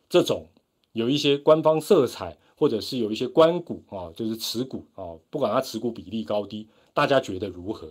[0.10, 0.48] 这种。
[0.94, 7.90] 有一些官方色彩，或者是有一些官股啊，就是持股啊，不管它持股比例高低，大家觉得如何？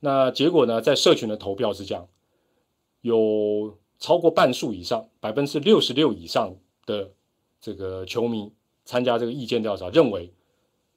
[0.00, 2.06] 那结果呢，在社群的投票是这样，
[3.00, 6.54] 有超过半数以上，百分之六十六以上
[6.86, 7.10] 的
[7.60, 8.52] 这个球迷
[8.84, 10.32] 参加这个意见调查，认为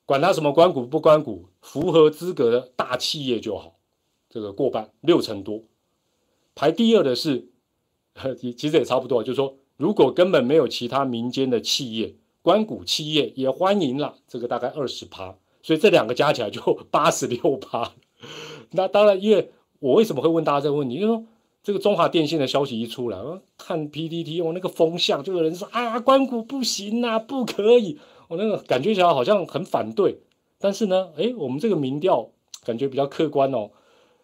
[0.05, 3.75] 管他什么关股不关股，符合资格的大企业就好，
[4.29, 5.63] 这个过半六成多。
[6.55, 7.49] 排第二的是，
[8.57, 9.57] 其实也差不多，就是说。
[9.77, 17.93] 如果根本没有其他民间的企业关谷企业也欢迎了，这个大概二十趴，所以这两个加起来就八十六趴。
[18.73, 20.95] 那当然，因为我为什么会问大家这个问题？
[20.95, 21.23] 因为说
[21.67, 23.19] 这个中华电信的消息一出来，
[23.57, 27.99] 看 PPT 我那个风向，就有人说啊，关谷不行啊，不可以。
[28.29, 30.17] 我那个感觉起来好像很反对，
[30.59, 32.29] 但是呢，诶，我们这个民调
[32.63, 33.69] 感觉比较客观哦，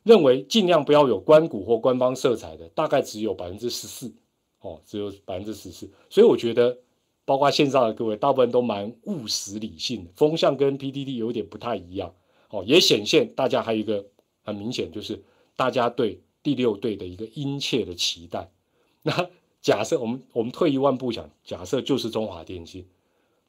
[0.04, 4.16] 认为尽量不要有关谷或官方色彩的，大概只有百分之十四，
[4.62, 5.92] 哦，只有百分之十四。
[6.10, 6.78] 所以我觉得，
[7.26, 12.14] 包括线上的各位，大部分都蛮务实理性的，风向跟 PDD 有点不太一样，
[12.52, 14.06] 哦，也显现大家还有一个
[14.46, 15.22] 很明显，就是
[15.58, 18.52] 大家对第六队的一个殷切的期待。
[19.02, 19.30] 那
[19.62, 22.86] 假设我们我们退一万步想，假设就是中华电信。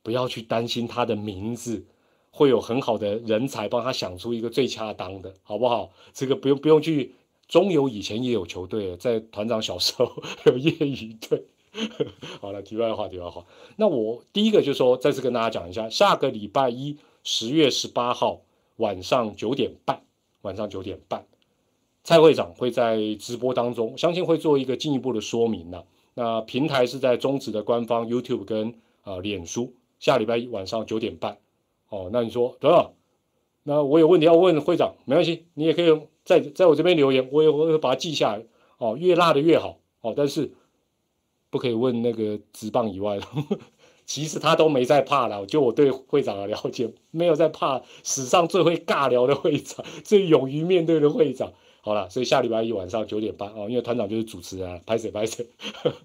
[0.02, 1.86] 不要去担心他的名字，
[2.30, 5.92] 会有很好的人才帮他想出一个最恰当的，好不好？
[6.12, 7.14] 这个不用不用去。
[7.48, 11.44] 中游以前也有球队，在团长小时候 有业余队。
[12.40, 13.46] 好了，题外话，题外话。
[13.76, 18.42] 那我第一个就说，再次跟大家讲一下，下个礼拜一，十月十八号
[18.76, 20.02] 晚上九点半，
[20.42, 21.26] 晚上九点半，
[22.04, 25.82] 蔡会长会在直播当中，相信会做一个进一步的说明呢。
[26.12, 29.72] 那平台是在中职的官方 YouTube 跟啊脸书。
[29.98, 31.38] 下礼拜一晚上九点半，
[31.88, 32.92] 哦，那你说对了？
[33.62, 38.44] 那我有问题要问会长，没关系，你也可以在在我这边留言，我也我会把它记下来，
[38.76, 40.52] 哦，越辣的越好，哦，但是
[41.48, 43.26] 不可以问那个直棒以外的，
[44.04, 51.54] 其实他都没在怕了，就我对会长的了解，没有在怕史上最会尬聊的会长，最勇于面对的会长。
[51.84, 55.46] 好了，所以下礼拜一晚上九点半，哦，因为团长就是主持人，拍谁拍谁，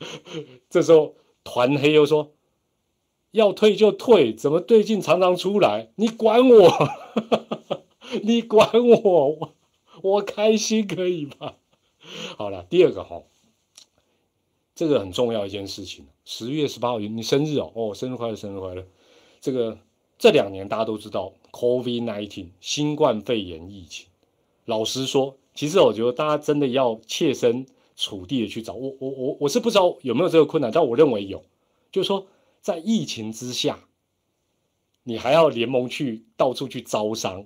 [0.69, 1.15] 这时候
[1.45, 2.31] 团黑又说。
[3.31, 5.91] 要退就退，怎么最近常常出来？
[5.97, 6.89] 你管我？
[8.23, 9.53] 你管我？
[10.01, 11.55] 我开心可以吧？
[12.37, 13.21] 好了，第二个哈，
[14.73, 16.07] 这个很重要一件事情。
[16.25, 18.83] 十月十八号你生日哦，哦，生日快乐，生日快乐。
[19.39, 19.77] 这个
[20.17, 24.07] 这两年大家都知道，COVID-19 新冠肺炎疫情。
[24.65, 27.65] 老实说，其实我觉得大家真的要切身
[27.97, 31.43] 处地的去找我，我我我是不知道有没有这个困难，但我认为有，
[31.91, 32.27] 就是说。
[32.61, 33.87] 在疫情之下，
[35.03, 37.45] 你还要联盟去到处去招商，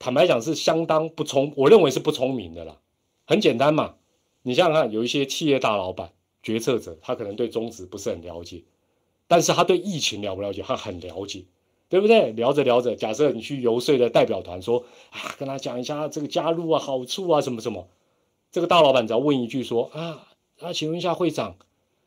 [0.00, 2.80] 坦白讲是相当不聪，我认为是不聪明的啦。
[3.24, 3.94] 很简单嘛，
[4.42, 6.12] 你想想看，有一些企业大老板、
[6.42, 8.64] 决策者，他可能对中职不是很了解，
[9.28, 10.62] 但是他对疫情了不了解？
[10.62, 11.44] 他很了解，
[11.88, 12.32] 对不对？
[12.32, 17.88] 聊着聊着，假设你去游说的代表团说啊，跟他讲一下这个加入啊好处啊什么什么，
[18.50, 20.26] 这个大老板只要问一句说啊
[20.60, 21.56] 啊，请问一下会长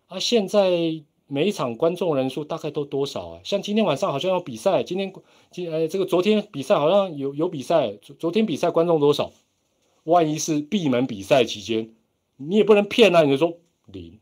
[0.08, 1.04] 啊，现在。
[1.32, 3.42] 每一场观众人数大概都多少啊？
[3.44, 5.14] 像今天晚上好像要比赛，今天
[5.52, 9.32] 今呃这个昨天比赛好像有有比赛，昨昨天比赛观众多少？
[10.06, 11.94] 万一是闭门比赛期间，
[12.38, 13.22] 你也不能骗啊！
[13.22, 14.20] 你就说零，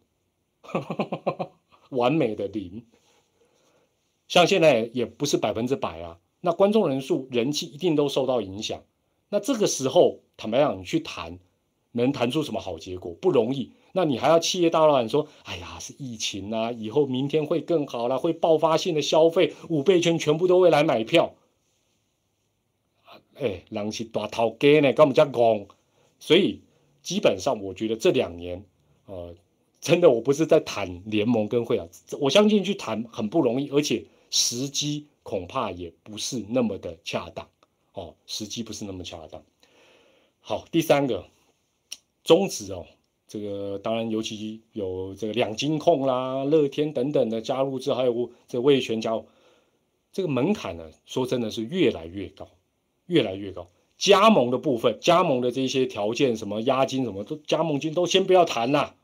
[1.91, 2.83] 完美的零。
[4.27, 8.83] 像现在也不是百分之百啊，那观众人数人气一定都受到影响。
[9.29, 11.39] 那这个时候坦白讲，你去谈，
[11.91, 13.71] 能谈出什么好结果不容易。
[13.93, 21.33] 那你还要企业大老板说，哎呀，是疫情啊，以后明天会更好了，会爆发性的消费，五倍券全部都会来买票。
[23.39, 25.65] 哎，人是大头家呢，跟我们讲讲。
[26.19, 26.61] 所以
[27.01, 28.63] 基本上，我觉得这两年，
[29.05, 29.33] 呃，
[29.79, 31.87] 真的我不是在谈联盟跟会啊，
[32.19, 37.47] 我相信去谈很不容易，而且时机恐怕也不是那么的恰当。
[37.93, 39.43] 哦，时机不是那么恰当。
[40.39, 41.25] 好，第三个
[42.23, 42.85] 宗旨哦。
[43.27, 49.21] 这个当然，尤其有这个两金控啦、乐天等等的加入之后，还有这魏全加，
[50.13, 52.47] 这个门槛呢，说真的是越来越高，
[53.07, 53.69] 越来越高。
[53.97, 58.95] 加盟的部分，加盟的这些条件，什么押金，什么都加盟金都先不要谈啦。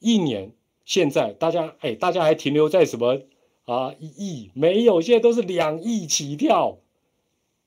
[0.00, 0.50] 一年
[0.84, 3.22] 现在大家哎，大家还停留在什么
[3.64, 4.50] 啊一亿？
[4.54, 6.78] 没有，现在都是两亿起跳。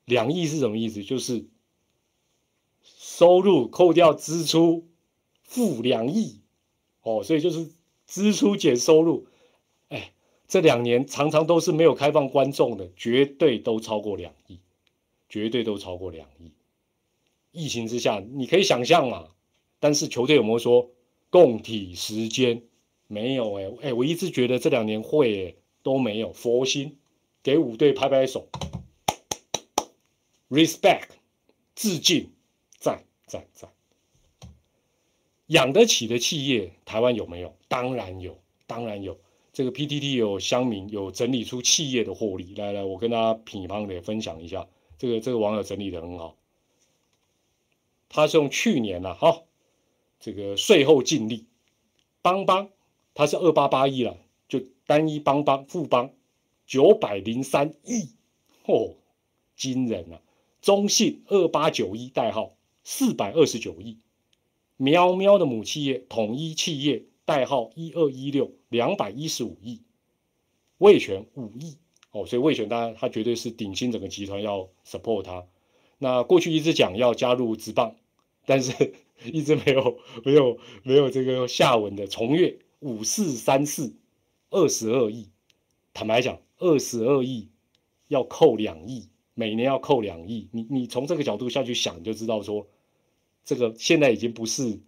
[0.06, 1.03] 两亿是什么意思？
[1.03, 1.45] 就是。
[2.99, 4.88] 收入扣掉支出，
[5.41, 6.39] 负两亿，
[7.01, 7.72] 哦，所以就是
[8.05, 9.26] 支出减收入，
[9.89, 10.13] 哎，
[10.47, 14.59] 这两年常常都是没有开放观众的，绝对都超过两亿，
[15.28, 16.51] 绝对都超过两亿。
[17.51, 19.30] 疫情之下，你可以想象嘛，
[19.80, 20.91] 但是球队有没有说
[21.32, 22.61] 供体时间？
[23.08, 26.97] 没有哎，哎，我一直觉得这两年会都没有，佛心
[27.41, 28.47] 给五队拍拍手
[30.49, 31.10] ，respect，
[31.76, 32.32] 致敬。
[32.80, 33.72] 赞赞赞，
[35.47, 37.55] 养得起的企业，台湾有没有？
[37.68, 38.38] 当然有，
[38.68, 39.20] 当然有。
[39.51, 44.68] 这个 PTT 有乡民有整理出企业的获利，来来，我跟大家品乓的分享一下。
[44.99, 46.38] 这个这个网友整理的很好，
[48.10, 49.41] 他是用去年呐，哈，
[50.20, 51.47] 这个税后净利，
[52.22, 52.70] 邦邦，
[53.18, 54.15] 他是二八八亿了，
[54.47, 56.11] 就单一邦邦富邦
[56.68, 58.09] 九百零三亿，
[58.68, 58.93] 哦，
[59.55, 60.22] 惊人啊！
[60.61, 63.97] 中信二八九一代号四百二十九亿，
[64.76, 69.82] 喵喵的母企业统一企业代号一二一六两百一十五亿，
[70.78, 71.78] 味全五亿
[72.11, 75.47] 哦，所以味全当然他绝对是顶新整个集团要 support 他。
[75.97, 77.95] 那过去一直讲要加入直棒，
[78.45, 78.93] 但是
[79.26, 83.95] 一直没有没有没有这个下文的重越五四三四
[84.49, 85.30] 二十二亿，
[85.93, 87.49] 坦白讲二十二亿
[88.07, 89.09] 要扣两亿。
[89.39, 92.65] 每年要扣两亿，你你从这个角度下去想，就知道说，
[93.45, 94.80] 这个现在已经不是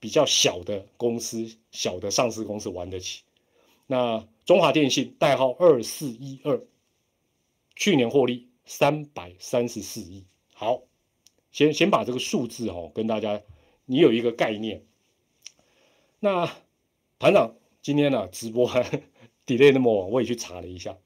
[0.00, 3.24] 比较小的公司、小的上市公司玩得起。
[3.86, 6.64] 那中华电信代号二四一二，
[7.76, 10.24] 去年获利三百三十四亿。
[10.54, 10.80] 好，
[11.52, 13.42] 先先把这个数字哦跟大家，
[13.84, 14.86] 你有一个概念。
[16.20, 16.50] 那
[17.24, 18.68] 团长今天呢直播
[19.48, 20.98] delay 那么晚，我也去查了一下。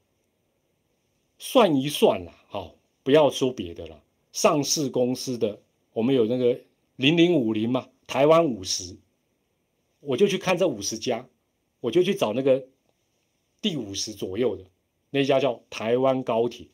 [1.38, 4.02] 算一算啦，好，不要说别的了。
[4.32, 5.60] 上市公司的，
[5.92, 6.58] 我们有那个
[6.96, 8.96] 零零五零嘛，台湾五十，
[10.00, 11.28] 我就去看这五十家，
[11.78, 12.66] 我就去找那个
[13.62, 14.64] 第五十左右的
[15.10, 16.66] 那家叫台湾高铁。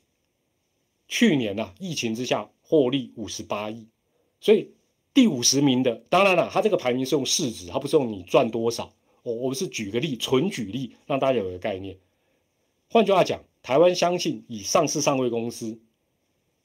[1.07, 3.88] 去年呢，疫情之下获利五十八亿，
[4.40, 4.70] 所以
[5.12, 8.90] 第五十名的，当然了，它这个排名是用市值，它不是用你赚多少。
[9.25, 11.99] 我我是举个例，纯举例，让大家有个概念。
[12.89, 13.43] 换句话讲。
[13.64, 15.79] 台湾相信以上市上位公司，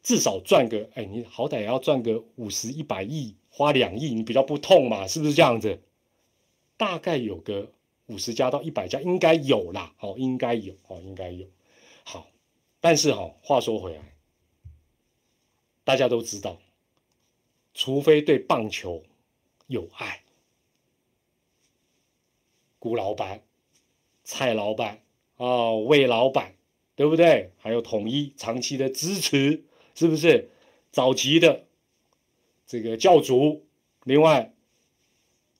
[0.03, 5.80] 至少赚个，哎，你好歹也要赚个五十一百亿，花两亿，你比较不痛嘛，是不是这样子？
[6.76, 7.72] 大概有个
[8.07, 11.47] 五十家到一百家，应该有啦，哦，应该有，哦，应该有。
[12.03, 12.28] 好，
[12.82, 14.01] 但是哈，话说回来，
[15.86, 16.60] 大家都知道，
[17.74, 19.01] 除非对棒球
[19.68, 20.22] 有爱，
[22.80, 23.43] 古老板、
[24.23, 25.01] 蔡老板
[25.38, 26.55] 啊，魏老板。
[26.99, 27.53] 对不对？
[27.59, 29.63] 还有统一长期的支持，
[29.95, 30.49] 是不是？
[30.91, 31.65] 早期的
[32.67, 33.65] 这个教主，
[34.03, 34.51] 另外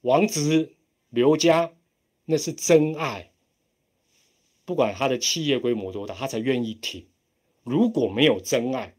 [0.02, 0.74] 王子
[1.10, 1.72] 刘家，
[2.26, 3.32] 那是真爱。
[4.66, 7.08] 不管他的企业规模多大，他才愿意挺。
[7.64, 8.96] 如果没有真爱，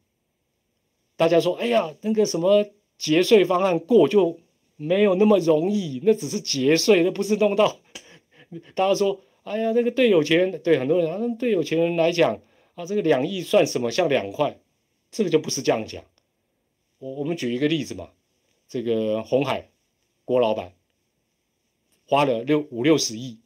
[1.16, 2.64] 大家说，哎呀，那个什么
[2.96, 4.40] 节税方案过就
[4.76, 7.76] 没有那么容易，那只是节税，那不是弄到
[8.74, 9.22] 大家说。
[9.42, 12.42] 哎呀，那个对有钱人，对很多人啊，对有钱人来讲
[12.74, 13.90] 啊，这个两亿算什么？
[13.90, 14.60] 像两块，
[15.10, 16.04] 这个就不是这样讲。
[16.98, 18.10] 我我们举一个例子嘛，
[18.68, 19.70] 这个红海
[20.26, 20.74] 郭老板
[22.06, 23.40] 花了六五六十亿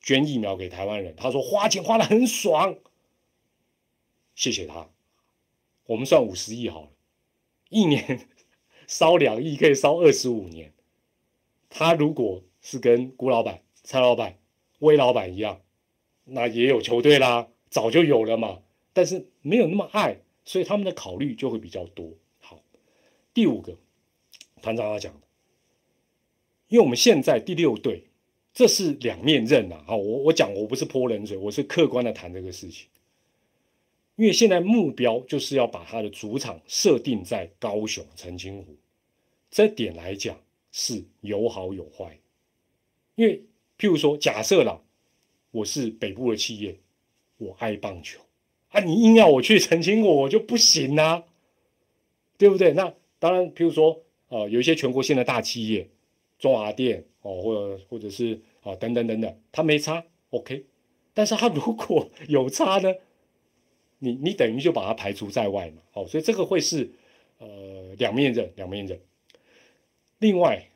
[0.00, 2.76] 捐疫苗给台湾人，他说花钱花的很爽，
[4.36, 4.88] 谢谢他。
[5.86, 6.88] 我们算五十亿好了，
[7.68, 8.28] 一年
[8.86, 10.72] 烧两亿可以烧二十五年。
[11.68, 14.38] 他如果是跟郭老板、蔡老板。
[14.82, 15.62] 威老板一样，
[16.24, 18.62] 那也有球队啦，早就有了嘛，
[18.92, 22.12] 但是没有那么爱，所以他们的考虑就会比较多。
[22.40, 22.60] 好，
[23.32, 23.78] 第五个
[24.60, 25.20] 团长要讲的，
[26.66, 28.08] 因为我们现在第六队，
[28.52, 29.84] 这是两面刃呐。
[29.86, 32.88] 好，我我讲我不是泼冷水，我是客观的谈这个事情。
[34.16, 38.76] 因为现在目标就是要把他的主场设定在高雄澄清湖，
[39.48, 40.36] 这点来讲
[40.72, 42.18] 是有好有坏，
[43.14, 43.44] 因为。
[43.82, 44.80] 譬如说，假设啦，
[45.50, 46.78] 我是北部的企业，
[47.38, 48.20] 我爱棒球
[48.68, 51.24] 啊，你硬要我去澄清我，我就不行啊，
[52.38, 52.74] 对不对？
[52.74, 55.90] 那当然，譬如说，呃，有一些全国性的大企业，
[56.38, 60.64] 中华电哦，或者或者是啊等等等等，他没差，OK，
[61.12, 62.94] 但是他如果 有差呢，
[63.98, 66.88] 你你等于就把它排除在外嘛，哦，所以这个会是
[67.38, 69.00] 呃两面刃，两面刃。
[70.20, 70.68] 另外，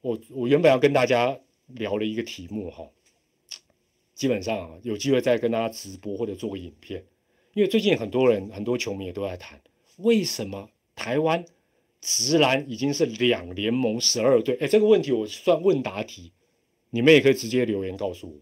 [0.00, 1.38] 我我原本要跟大家。
[1.68, 2.88] 聊了一个题目哈，
[4.14, 7.04] 基本上啊有机会再跟大家直播或者做个影片，
[7.54, 9.60] 因为最近很多人很多球迷也都在谈，
[9.98, 11.44] 为什么台湾
[12.00, 14.56] 直男已经是两联盟十二队？
[14.60, 16.32] 哎，这个问题我算问答题，
[16.90, 18.36] 你们也可以直接留言告诉我。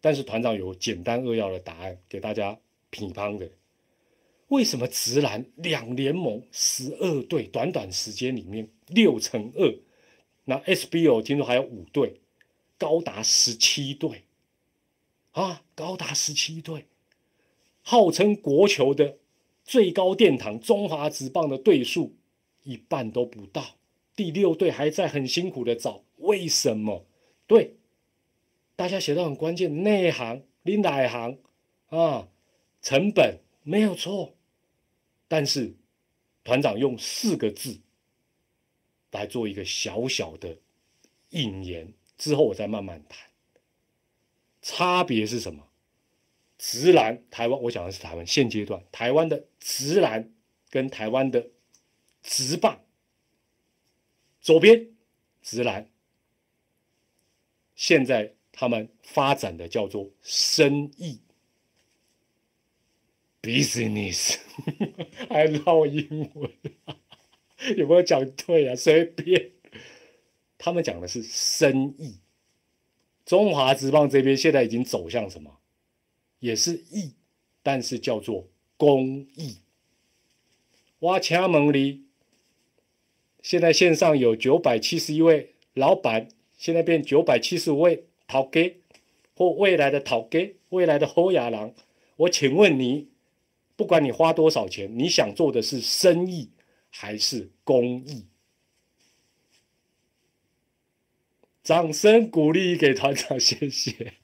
[0.00, 2.58] 但是团长有简单扼要的答案给大家
[2.90, 3.50] 评判的，
[4.48, 9.74] 为什么直男两联盟十二队，短短时间里面六乘二？
[10.44, 12.20] 那 SBO 听说还有五队，
[12.78, 14.24] 高达十七队，
[15.32, 16.86] 啊，高达十七队，
[17.82, 19.18] 号称国球的
[19.64, 22.16] 最高殿堂中华职棒的队数
[22.64, 23.76] 一半都不到，
[24.16, 27.06] 第六队还在很辛苦的找，为什么？
[27.46, 27.76] 对，
[28.74, 31.38] 大家写到很关键，内行、领导行
[31.88, 32.28] 啊，
[32.82, 34.34] 成本没有错，
[35.28, 35.74] 但是
[36.42, 37.78] 团长用四个字。
[39.10, 40.56] 来做一个小小的
[41.30, 43.28] 引言，之后我再慢慢谈。
[44.62, 45.68] 差别是什么？
[46.58, 50.30] 直男台湾，我讲的是台湾现阶段台湾的直男
[50.68, 51.48] 跟台湾的
[52.22, 52.84] 直棒，
[54.42, 54.90] 左边
[55.40, 55.88] 直男，
[57.74, 61.20] 现在他们发展的叫做生意
[63.40, 64.36] ，business，
[65.30, 66.52] 还唠英文，
[67.76, 68.74] 有没有讲对啊？
[68.74, 69.50] 随便，
[70.58, 72.16] 他们讲的是生意。
[73.26, 75.58] 中华职棒这边现在已经走向什么？
[76.40, 77.12] 也是义，
[77.62, 79.58] 但是叫做公益。
[81.00, 82.04] 挖墙门里，
[83.42, 88.80] 现在线上有九百七十一位老板，现在变九百七十五位讨给
[89.34, 91.72] 或未来的讨给，未来的侯亚郎。
[92.16, 93.08] 我请问你，
[93.76, 96.50] 不管你花多少钱，你想做的是生意
[96.90, 98.26] 还是公益？
[101.62, 104.14] 掌声鼓励给团长， 谢谢！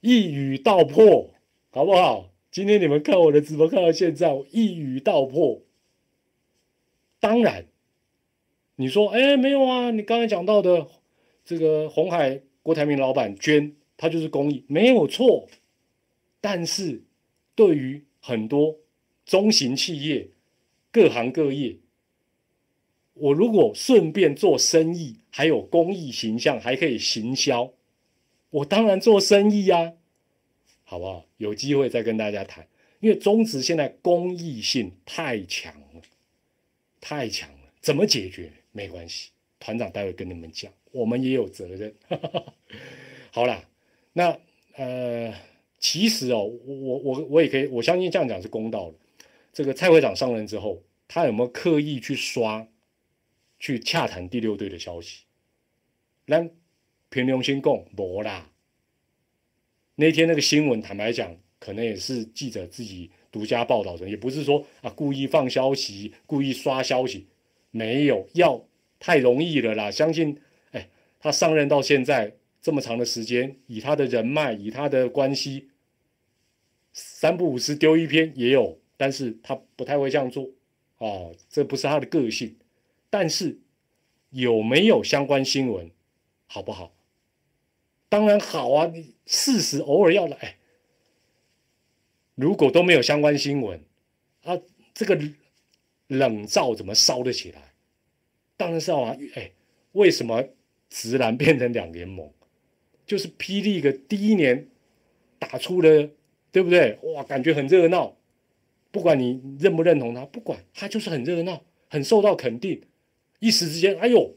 [0.00, 1.34] 一语道破，
[1.70, 2.32] 好不好？
[2.50, 5.62] 今天你们看我的直播看到现在，我一语道破。
[7.20, 7.66] 当然，
[8.76, 10.88] 你说，哎，没有啊，你刚才讲到的
[11.44, 15.48] 这个红海郭台铭老板捐，他就是公益，没有错。
[16.40, 17.02] 但是，
[17.56, 18.78] 对于很多
[19.26, 20.30] 中型企业、
[20.90, 21.76] 各行各业，
[23.14, 27.72] 我如果顺便做生意，还有公益形象，还可以行销，
[28.50, 29.92] 我当然做生意呀，
[30.84, 31.26] 好不好？
[31.36, 32.66] 有机会再跟大家谈，
[33.00, 36.02] 因为中职现在公益性太强了，
[37.00, 38.50] 太强了，怎么解决？
[38.72, 39.30] 没关系，
[39.60, 41.94] 团长待会跟你们讲，我们也有责任。
[43.30, 43.68] 好啦，
[44.12, 44.38] 那
[44.76, 45.34] 呃，
[45.78, 48.96] 其实哦，我我我也可以，我相信这样讲是公道的。
[49.52, 52.66] 这个蔡会长上任之后，他有没有刻意去刷？
[53.60, 55.24] 去洽谈第六队的消息，
[56.26, 56.48] 那
[57.08, 58.52] 平良心讲，无啦。
[59.96, 67.26] 那天那个新闻，坦白讲，可能也是记者自己独家报道的，也不是说啊故意放消息、故意刷消息，
[67.72, 68.64] 没有，要
[69.00, 69.90] 太容易了啦。
[69.90, 70.40] 相信，
[70.70, 70.88] 哎，
[71.18, 75.70] 他上任到现在这么长的时间，以他的人脉，以他的关系，
[76.92, 80.50] 三不五时丢一篇也有，但是他不太会这样做，
[80.98, 82.54] 哦，这不是他的个性。
[83.08, 83.58] 但是
[84.28, 85.90] 有没有相关新闻，
[86.46, 86.92] 好不好？
[88.10, 88.86] 当然好啊！
[88.92, 90.56] 你事实偶尔要来。
[92.34, 93.80] 如果都没有相关新闻，
[94.42, 94.58] 啊，
[94.92, 95.18] 这个
[96.08, 97.72] 冷灶怎么烧得起来？
[98.56, 99.16] 当然是啊！
[99.36, 99.52] 哎，
[99.92, 100.44] 为什么
[100.90, 102.30] 直男变成两联盟？
[103.06, 104.68] 就是霹雳个第一年
[105.38, 106.10] 打出了，
[106.52, 106.98] 对不对？
[107.04, 108.17] 哇，感觉很热闹。
[108.90, 112.80] 不管你认不认同他，不管他就是很热闹，很受到肯定。
[113.40, 114.34] 一时之间，哎呦，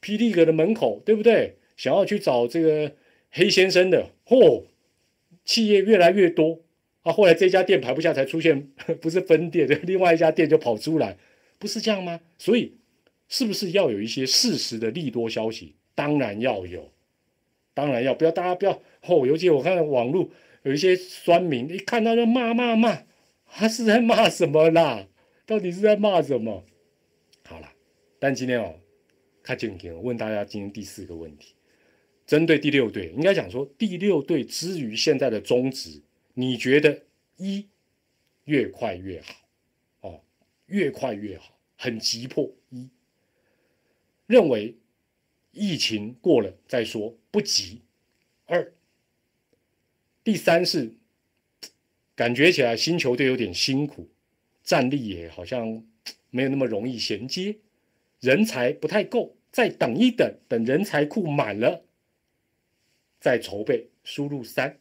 [0.00, 1.56] 霹雳阁的门口，对不对？
[1.76, 2.94] 想要去找这个
[3.30, 4.64] 黑先生的，嚯，
[5.44, 6.60] 企业越来越多
[7.02, 7.12] 啊。
[7.12, 8.68] 后来这家店排不下，才出现
[9.00, 11.16] 不是分店的，另外一家店就跑出来，
[11.58, 12.20] 不是这样吗？
[12.38, 12.74] 所以，
[13.28, 15.74] 是不是要有一些事实的利多消息？
[15.94, 16.90] 当然要有，
[17.74, 18.72] 当然要不要大家不要
[19.06, 19.26] 哦。
[19.26, 20.28] 尤其我看网络
[20.62, 23.02] 有一些酸民，一看到就骂骂骂，
[23.50, 25.06] 他是在骂什么啦？
[25.44, 26.64] 到底是在骂什么？
[27.44, 27.68] 好了
[28.18, 28.78] 但今天哦，
[29.42, 31.54] 看正经，问大家今天第四个问题，
[32.26, 36.00] 针对第六队，应该讲说第六队之于现在的宗旨，
[36.34, 37.02] 你觉得
[37.36, 37.68] 一
[38.44, 39.34] 越快越好
[40.00, 40.20] 哦，
[40.66, 42.50] 越快越好，很急迫。
[42.68, 42.88] 一
[44.26, 44.76] 认为
[45.50, 47.82] 疫情过了再说，不急。
[48.46, 48.72] 二
[50.22, 50.94] 第三是
[52.20, 54.06] 感觉起来新球队有点辛苦，
[54.62, 55.82] 战力也好像
[56.28, 57.56] 没有那么容易衔接。
[58.18, 61.82] 人才不太够，再等一等，等人才库满了，
[63.18, 63.88] 再筹备。
[64.04, 64.78] 输入三，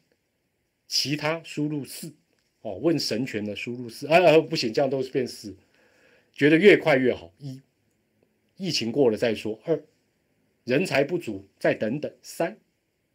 [0.86, 2.14] 其他输入四。
[2.60, 5.56] 哦，问神权的输入四，啊不行，这样都是变四。
[6.34, 7.32] 觉得越快越好。
[7.38, 7.62] 一，
[8.58, 9.58] 疫情过了再说。
[9.64, 9.82] 二，
[10.66, 12.14] 人才不足，再等等。
[12.22, 12.58] 三，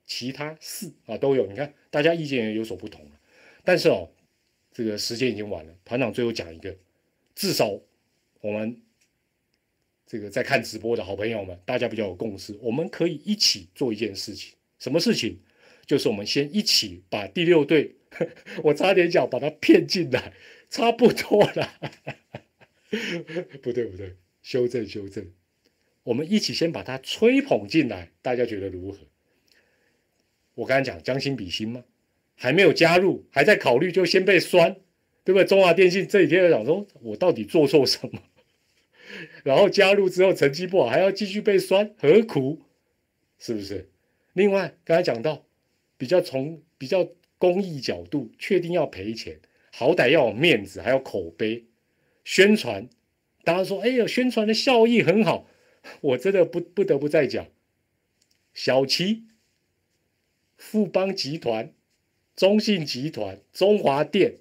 [0.06, 1.46] 其他四啊都有。
[1.46, 3.06] 你看，大家意见也有所不同。
[3.66, 4.10] 但是哦，
[4.74, 5.74] 这个时间已经晚了。
[5.86, 6.76] 团长最后讲一个，
[7.34, 7.80] 至少
[8.42, 8.78] 我们。
[10.06, 14.54] 这个在看直播的好朋友们，大家比较有共识，我们可以一起做一件事情。
[14.78, 15.38] 什么事情？
[15.86, 17.96] 就是我们先一起把第六队，
[18.62, 20.34] 我差点讲把他骗进来，
[20.68, 21.74] 差不多了。
[23.62, 25.26] 不对不对，修正修正。
[26.02, 28.98] 我们一起先把他吹捧进来，大家觉得如何？
[30.54, 31.82] 我刚才讲将心比心吗？
[32.34, 34.76] 还没有加入，还在考虑，就先被酸，
[35.24, 35.44] 对不对？
[35.44, 38.22] 中华电信这几天在想说，我到底做错什么？
[39.44, 42.62] 然后加入之后成绩不好，还要继续被酸，何苦？
[43.38, 43.88] 是不是？
[44.32, 45.44] 另外刚才讲到
[45.96, 47.08] 比较从比较
[47.38, 49.38] 公益角度，确定要赔钱，
[49.72, 51.66] 好歹要有面子，还要口碑
[52.24, 52.88] 宣传。
[53.44, 55.46] 大家说，哎呦，宣传的效益很好，
[56.00, 57.46] 我真的不不得不再讲，
[58.54, 59.24] 小七、
[60.56, 61.72] 富邦集团、
[62.36, 64.34] 中信集团、中华电，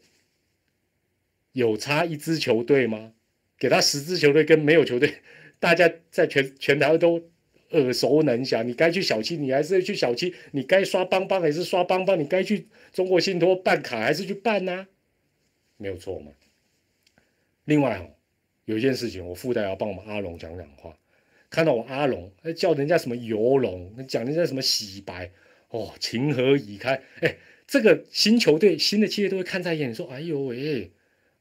[1.52, 3.14] 有差一支球队吗？
[3.58, 5.16] 给他十支球队跟没有球队，
[5.60, 7.30] 大家在全全台都。
[7.74, 14.86] 耳熟能详，你该去小七，你还是去小七；你该刷邦邦还是刷邦邦，你该去中国信托办卡还是去办呢？
[15.78, 16.32] 没有错嘛。
[17.66, 18.08] 另外哈，
[18.66, 20.96] 有一件事情，我附带要帮我们阿龙讲讲话。
[21.50, 25.32] 看到我阿龙，叫人家什么游龙，讲人家什么洗白，
[25.70, 27.02] 哦，情何以堪？
[27.22, 27.36] 哎，
[27.68, 30.92] 这个新球队、新的企业都会看在眼里，说：“哎呦喂，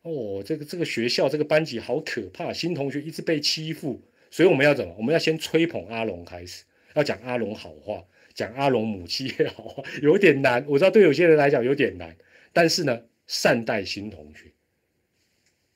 [0.02, 4.94] 哦，这个这个学校这个班级好可怕，新同学一直被欺负。”所以我们要怎么？
[4.96, 6.64] 我们要先吹捧阿龙开始，
[6.94, 8.02] 要讲阿龙好话，
[8.32, 10.64] 讲阿龙母亲也好话， 有点难。
[10.68, 12.16] 我知道对有些人来讲有点难，
[12.52, 14.52] 但是呢，善待新同学，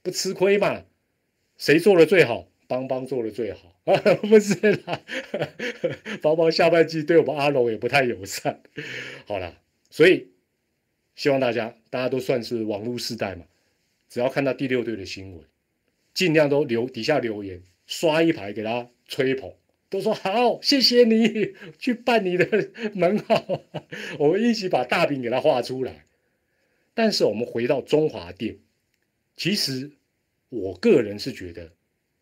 [0.02, 0.84] 不吃亏嘛。
[1.58, 2.48] 谁做的最好？
[2.68, 3.96] 邦邦做的最好啊，
[4.28, 5.00] 不是啦。
[6.20, 8.60] 邦邦下半季对我们阿龙也不太友善。
[9.24, 10.28] 好了，所以
[11.16, 13.44] 希望大家，大家都算是网络世代嘛，
[14.08, 15.44] 只要看到第六队的新闻，
[16.14, 17.60] 尽量都留底下留言。
[17.86, 19.54] 刷一排给他吹捧，
[19.88, 23.62] 都说好，谢谢你 去办你的门号，
[24.18, 26.04] 我们一起把大饼给他画出来。
[26.94, 28.58] 但是我们回到中华店，
[29.36, 29.92] 其实
[30.48, 31.70] 我个人是觉得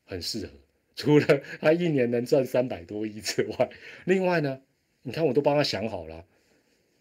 [0.05, 0.53] 很适合，
[0.95, 3.71] 除了他一年能赚三百多亿之外，
[4.05, 4.61] 另外呢，
[5.01, 6.27] 你看我都帮他想好了，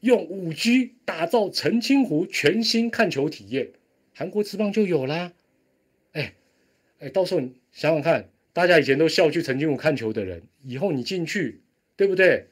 [0.03, 3.69] 用五 G 打造澄清湖全新看球体验，
[4.13, 5.31] 韩国之棒就有啦。
[6.11, 6.33] 哎
[6.99, 8.29] 哎，到时候你想想看。
[8.51, 11.61] 大家以前都笑去澄清湖看球的人，以后你进去，
[11.95, 12.45] 对不对？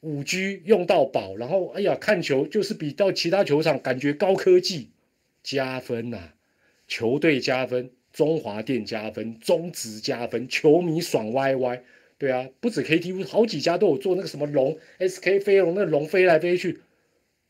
[0.00, 4.90] 五 G 用到饱，然后哎呀，看球就是比到其他球场感觉高科技，
[5.42, 6.34] 加分呐！
[6.86, 11.82] 球队加分，中华店加分，中职加分，球迷爽歪歪。
[12.16, 16.78] 对啊，不止 KTV，好几家都有做那个什么龙 SK 飞龙，那龙飞来飞去，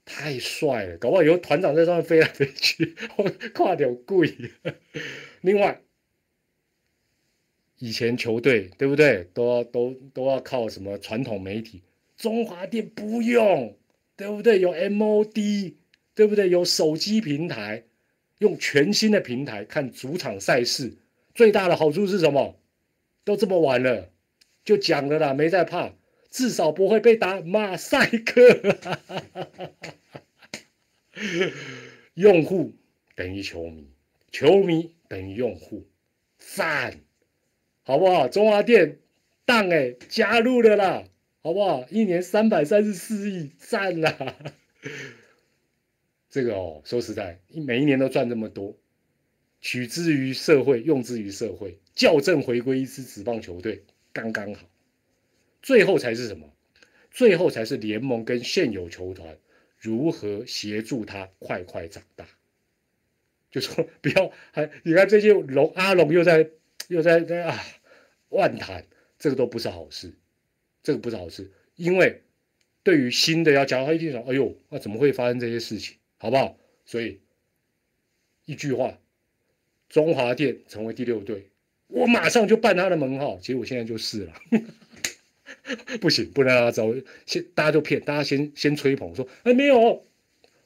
[0.04, 0.96] 太帅了！
[0.98, 2.94] 搞不好以后团长在上面飞来飞去，
[3.54, 4.34] 跨点贵。
[5.40, 5.80] 另外。
[7.82, 9.26] 以前球队对不对？
[9.32, 11.80] 都要都都要靠什么传统媒体？
[12.14, 13.74] 中华电不用，
[14.16, 14.60] 对不对？
[14.60, 15.76] 有 MOD，
[16.14, 16.50] 对不对？
[16.50, 17.84] 有手机平台，
[18.36, 20.92] 用全新的平台看主场赛事，
[21.34, 22.60] 最大的好处是什么？
[23.24, 24.10] 都这么晚了，
[24.62, 25.94] 就讲了啦，没在怕，
[26.30, 28.78] 至少不会被打马赛克。
[32.14, 32.72] 用户
[33.14, 33.90] 等于球迷，
[34.30, 35.86] 球迷等于用户，
[36.38, 37.00] 赞。
[37.82, 38.28] 好不好？
[38.28, 38.98] 中华电
[39.44, 41.04] 当哎加入了啦，
[41.42, 41.84] 好不好？
[41.90, 44.36] 一年三百三十四亿，赞啦！
[46.28, 48.78] 这个哦，说实在，每一年都赚这么多，
[49.60, 54.68] 取之于社会，用之于社会，校正回归一支职棒球队，刚刚好。
[55.62, 56.52] 最后才是什么？
[57.10, 59.38] 最后才是联盟跟现有球团
[59.78, 62.26] 如何协助他快快长大。
[63.50, 66.50] 就说不要还，你看最近龙阿龙又在
[66.88, 67.60] 又在在啊。
[68.28, 68.86] 万谈，
[69.18, 70.14] 这个都不是好事，
[70.84, 72.22] 这个不是好事，因为
[72.84, 76.56] 对于新的要加他一定想，哎呦，那怎么会发生这些事情，好不好？
[76.84, 77.18] 所以
[78.44, 78.96] 一句话，
[79.88, 81.50] 中华电成为第六队，
[81.88, 83.40] 我马上就办他的门号。
[83.40, 84.34] 其实我现在就是了，
[86.00, 86.94] 不行，不能让他走。
[87.26, 90.04] 先大家就骗，大家先先吹捧说，哎，没有，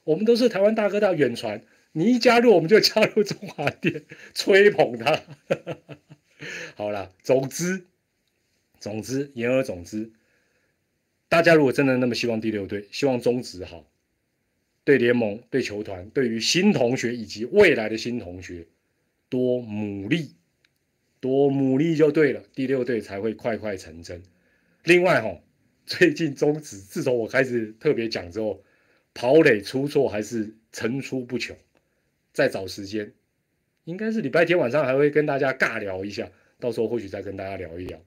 [0.04, 1.62] 我们都是台湾大哥大远传，
[1.92, 4.04] 你一加入我们就加入中华电，
[4.34, 5.22] 吹捧他。
[6.76, 7.84] 好了，总之，
[8.78, 10.10] 总之，言而总之，
[11.28, 13.86] 大家如果真的那么希望第六队，希望中职好，
[14.84, 18.66] 对联盟、对球团、对于新同学以及未来的新同学，
[19.30, 20.32] 多努力，
[21.20, 24.22] 多努力就对了，第六队才会快快成真。
[24.84, 25.36] 另外哈，
[25.86, 28.62] 最近中指自从我开始特别讲之后，
[29.12, 31.56] 跑垒出错还是层出不穷，
[32.32, 33.12] 再找时间。
[33.84, 38.00] 应该是礼拜天晚上还会跟大家尬聊一下，到时候或许再跟大家聊一聊。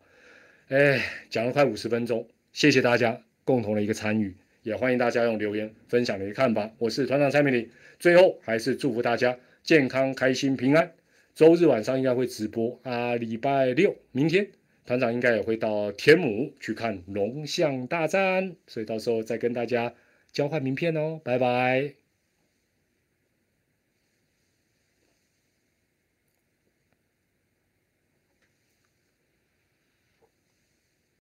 [0.69, 6.71] 哎，讲了快五十分钟，谢谢大家共同的一个参与，也欢迎大家用留言分享你的看法。
[6.77, 7.69] 我是团长蔡明礼，
[7.99, 10.91] 最后还是祝福大家健康、开心、平安。
[11.35, 14.47] 周日晚上应该会直播啊，礼拜六明天
[14.87, 19.93] 团长应该也会到天母去看龙象大战，所以到时候再跟大家
[20.31, 22.06] 交换名片哦，拜拜。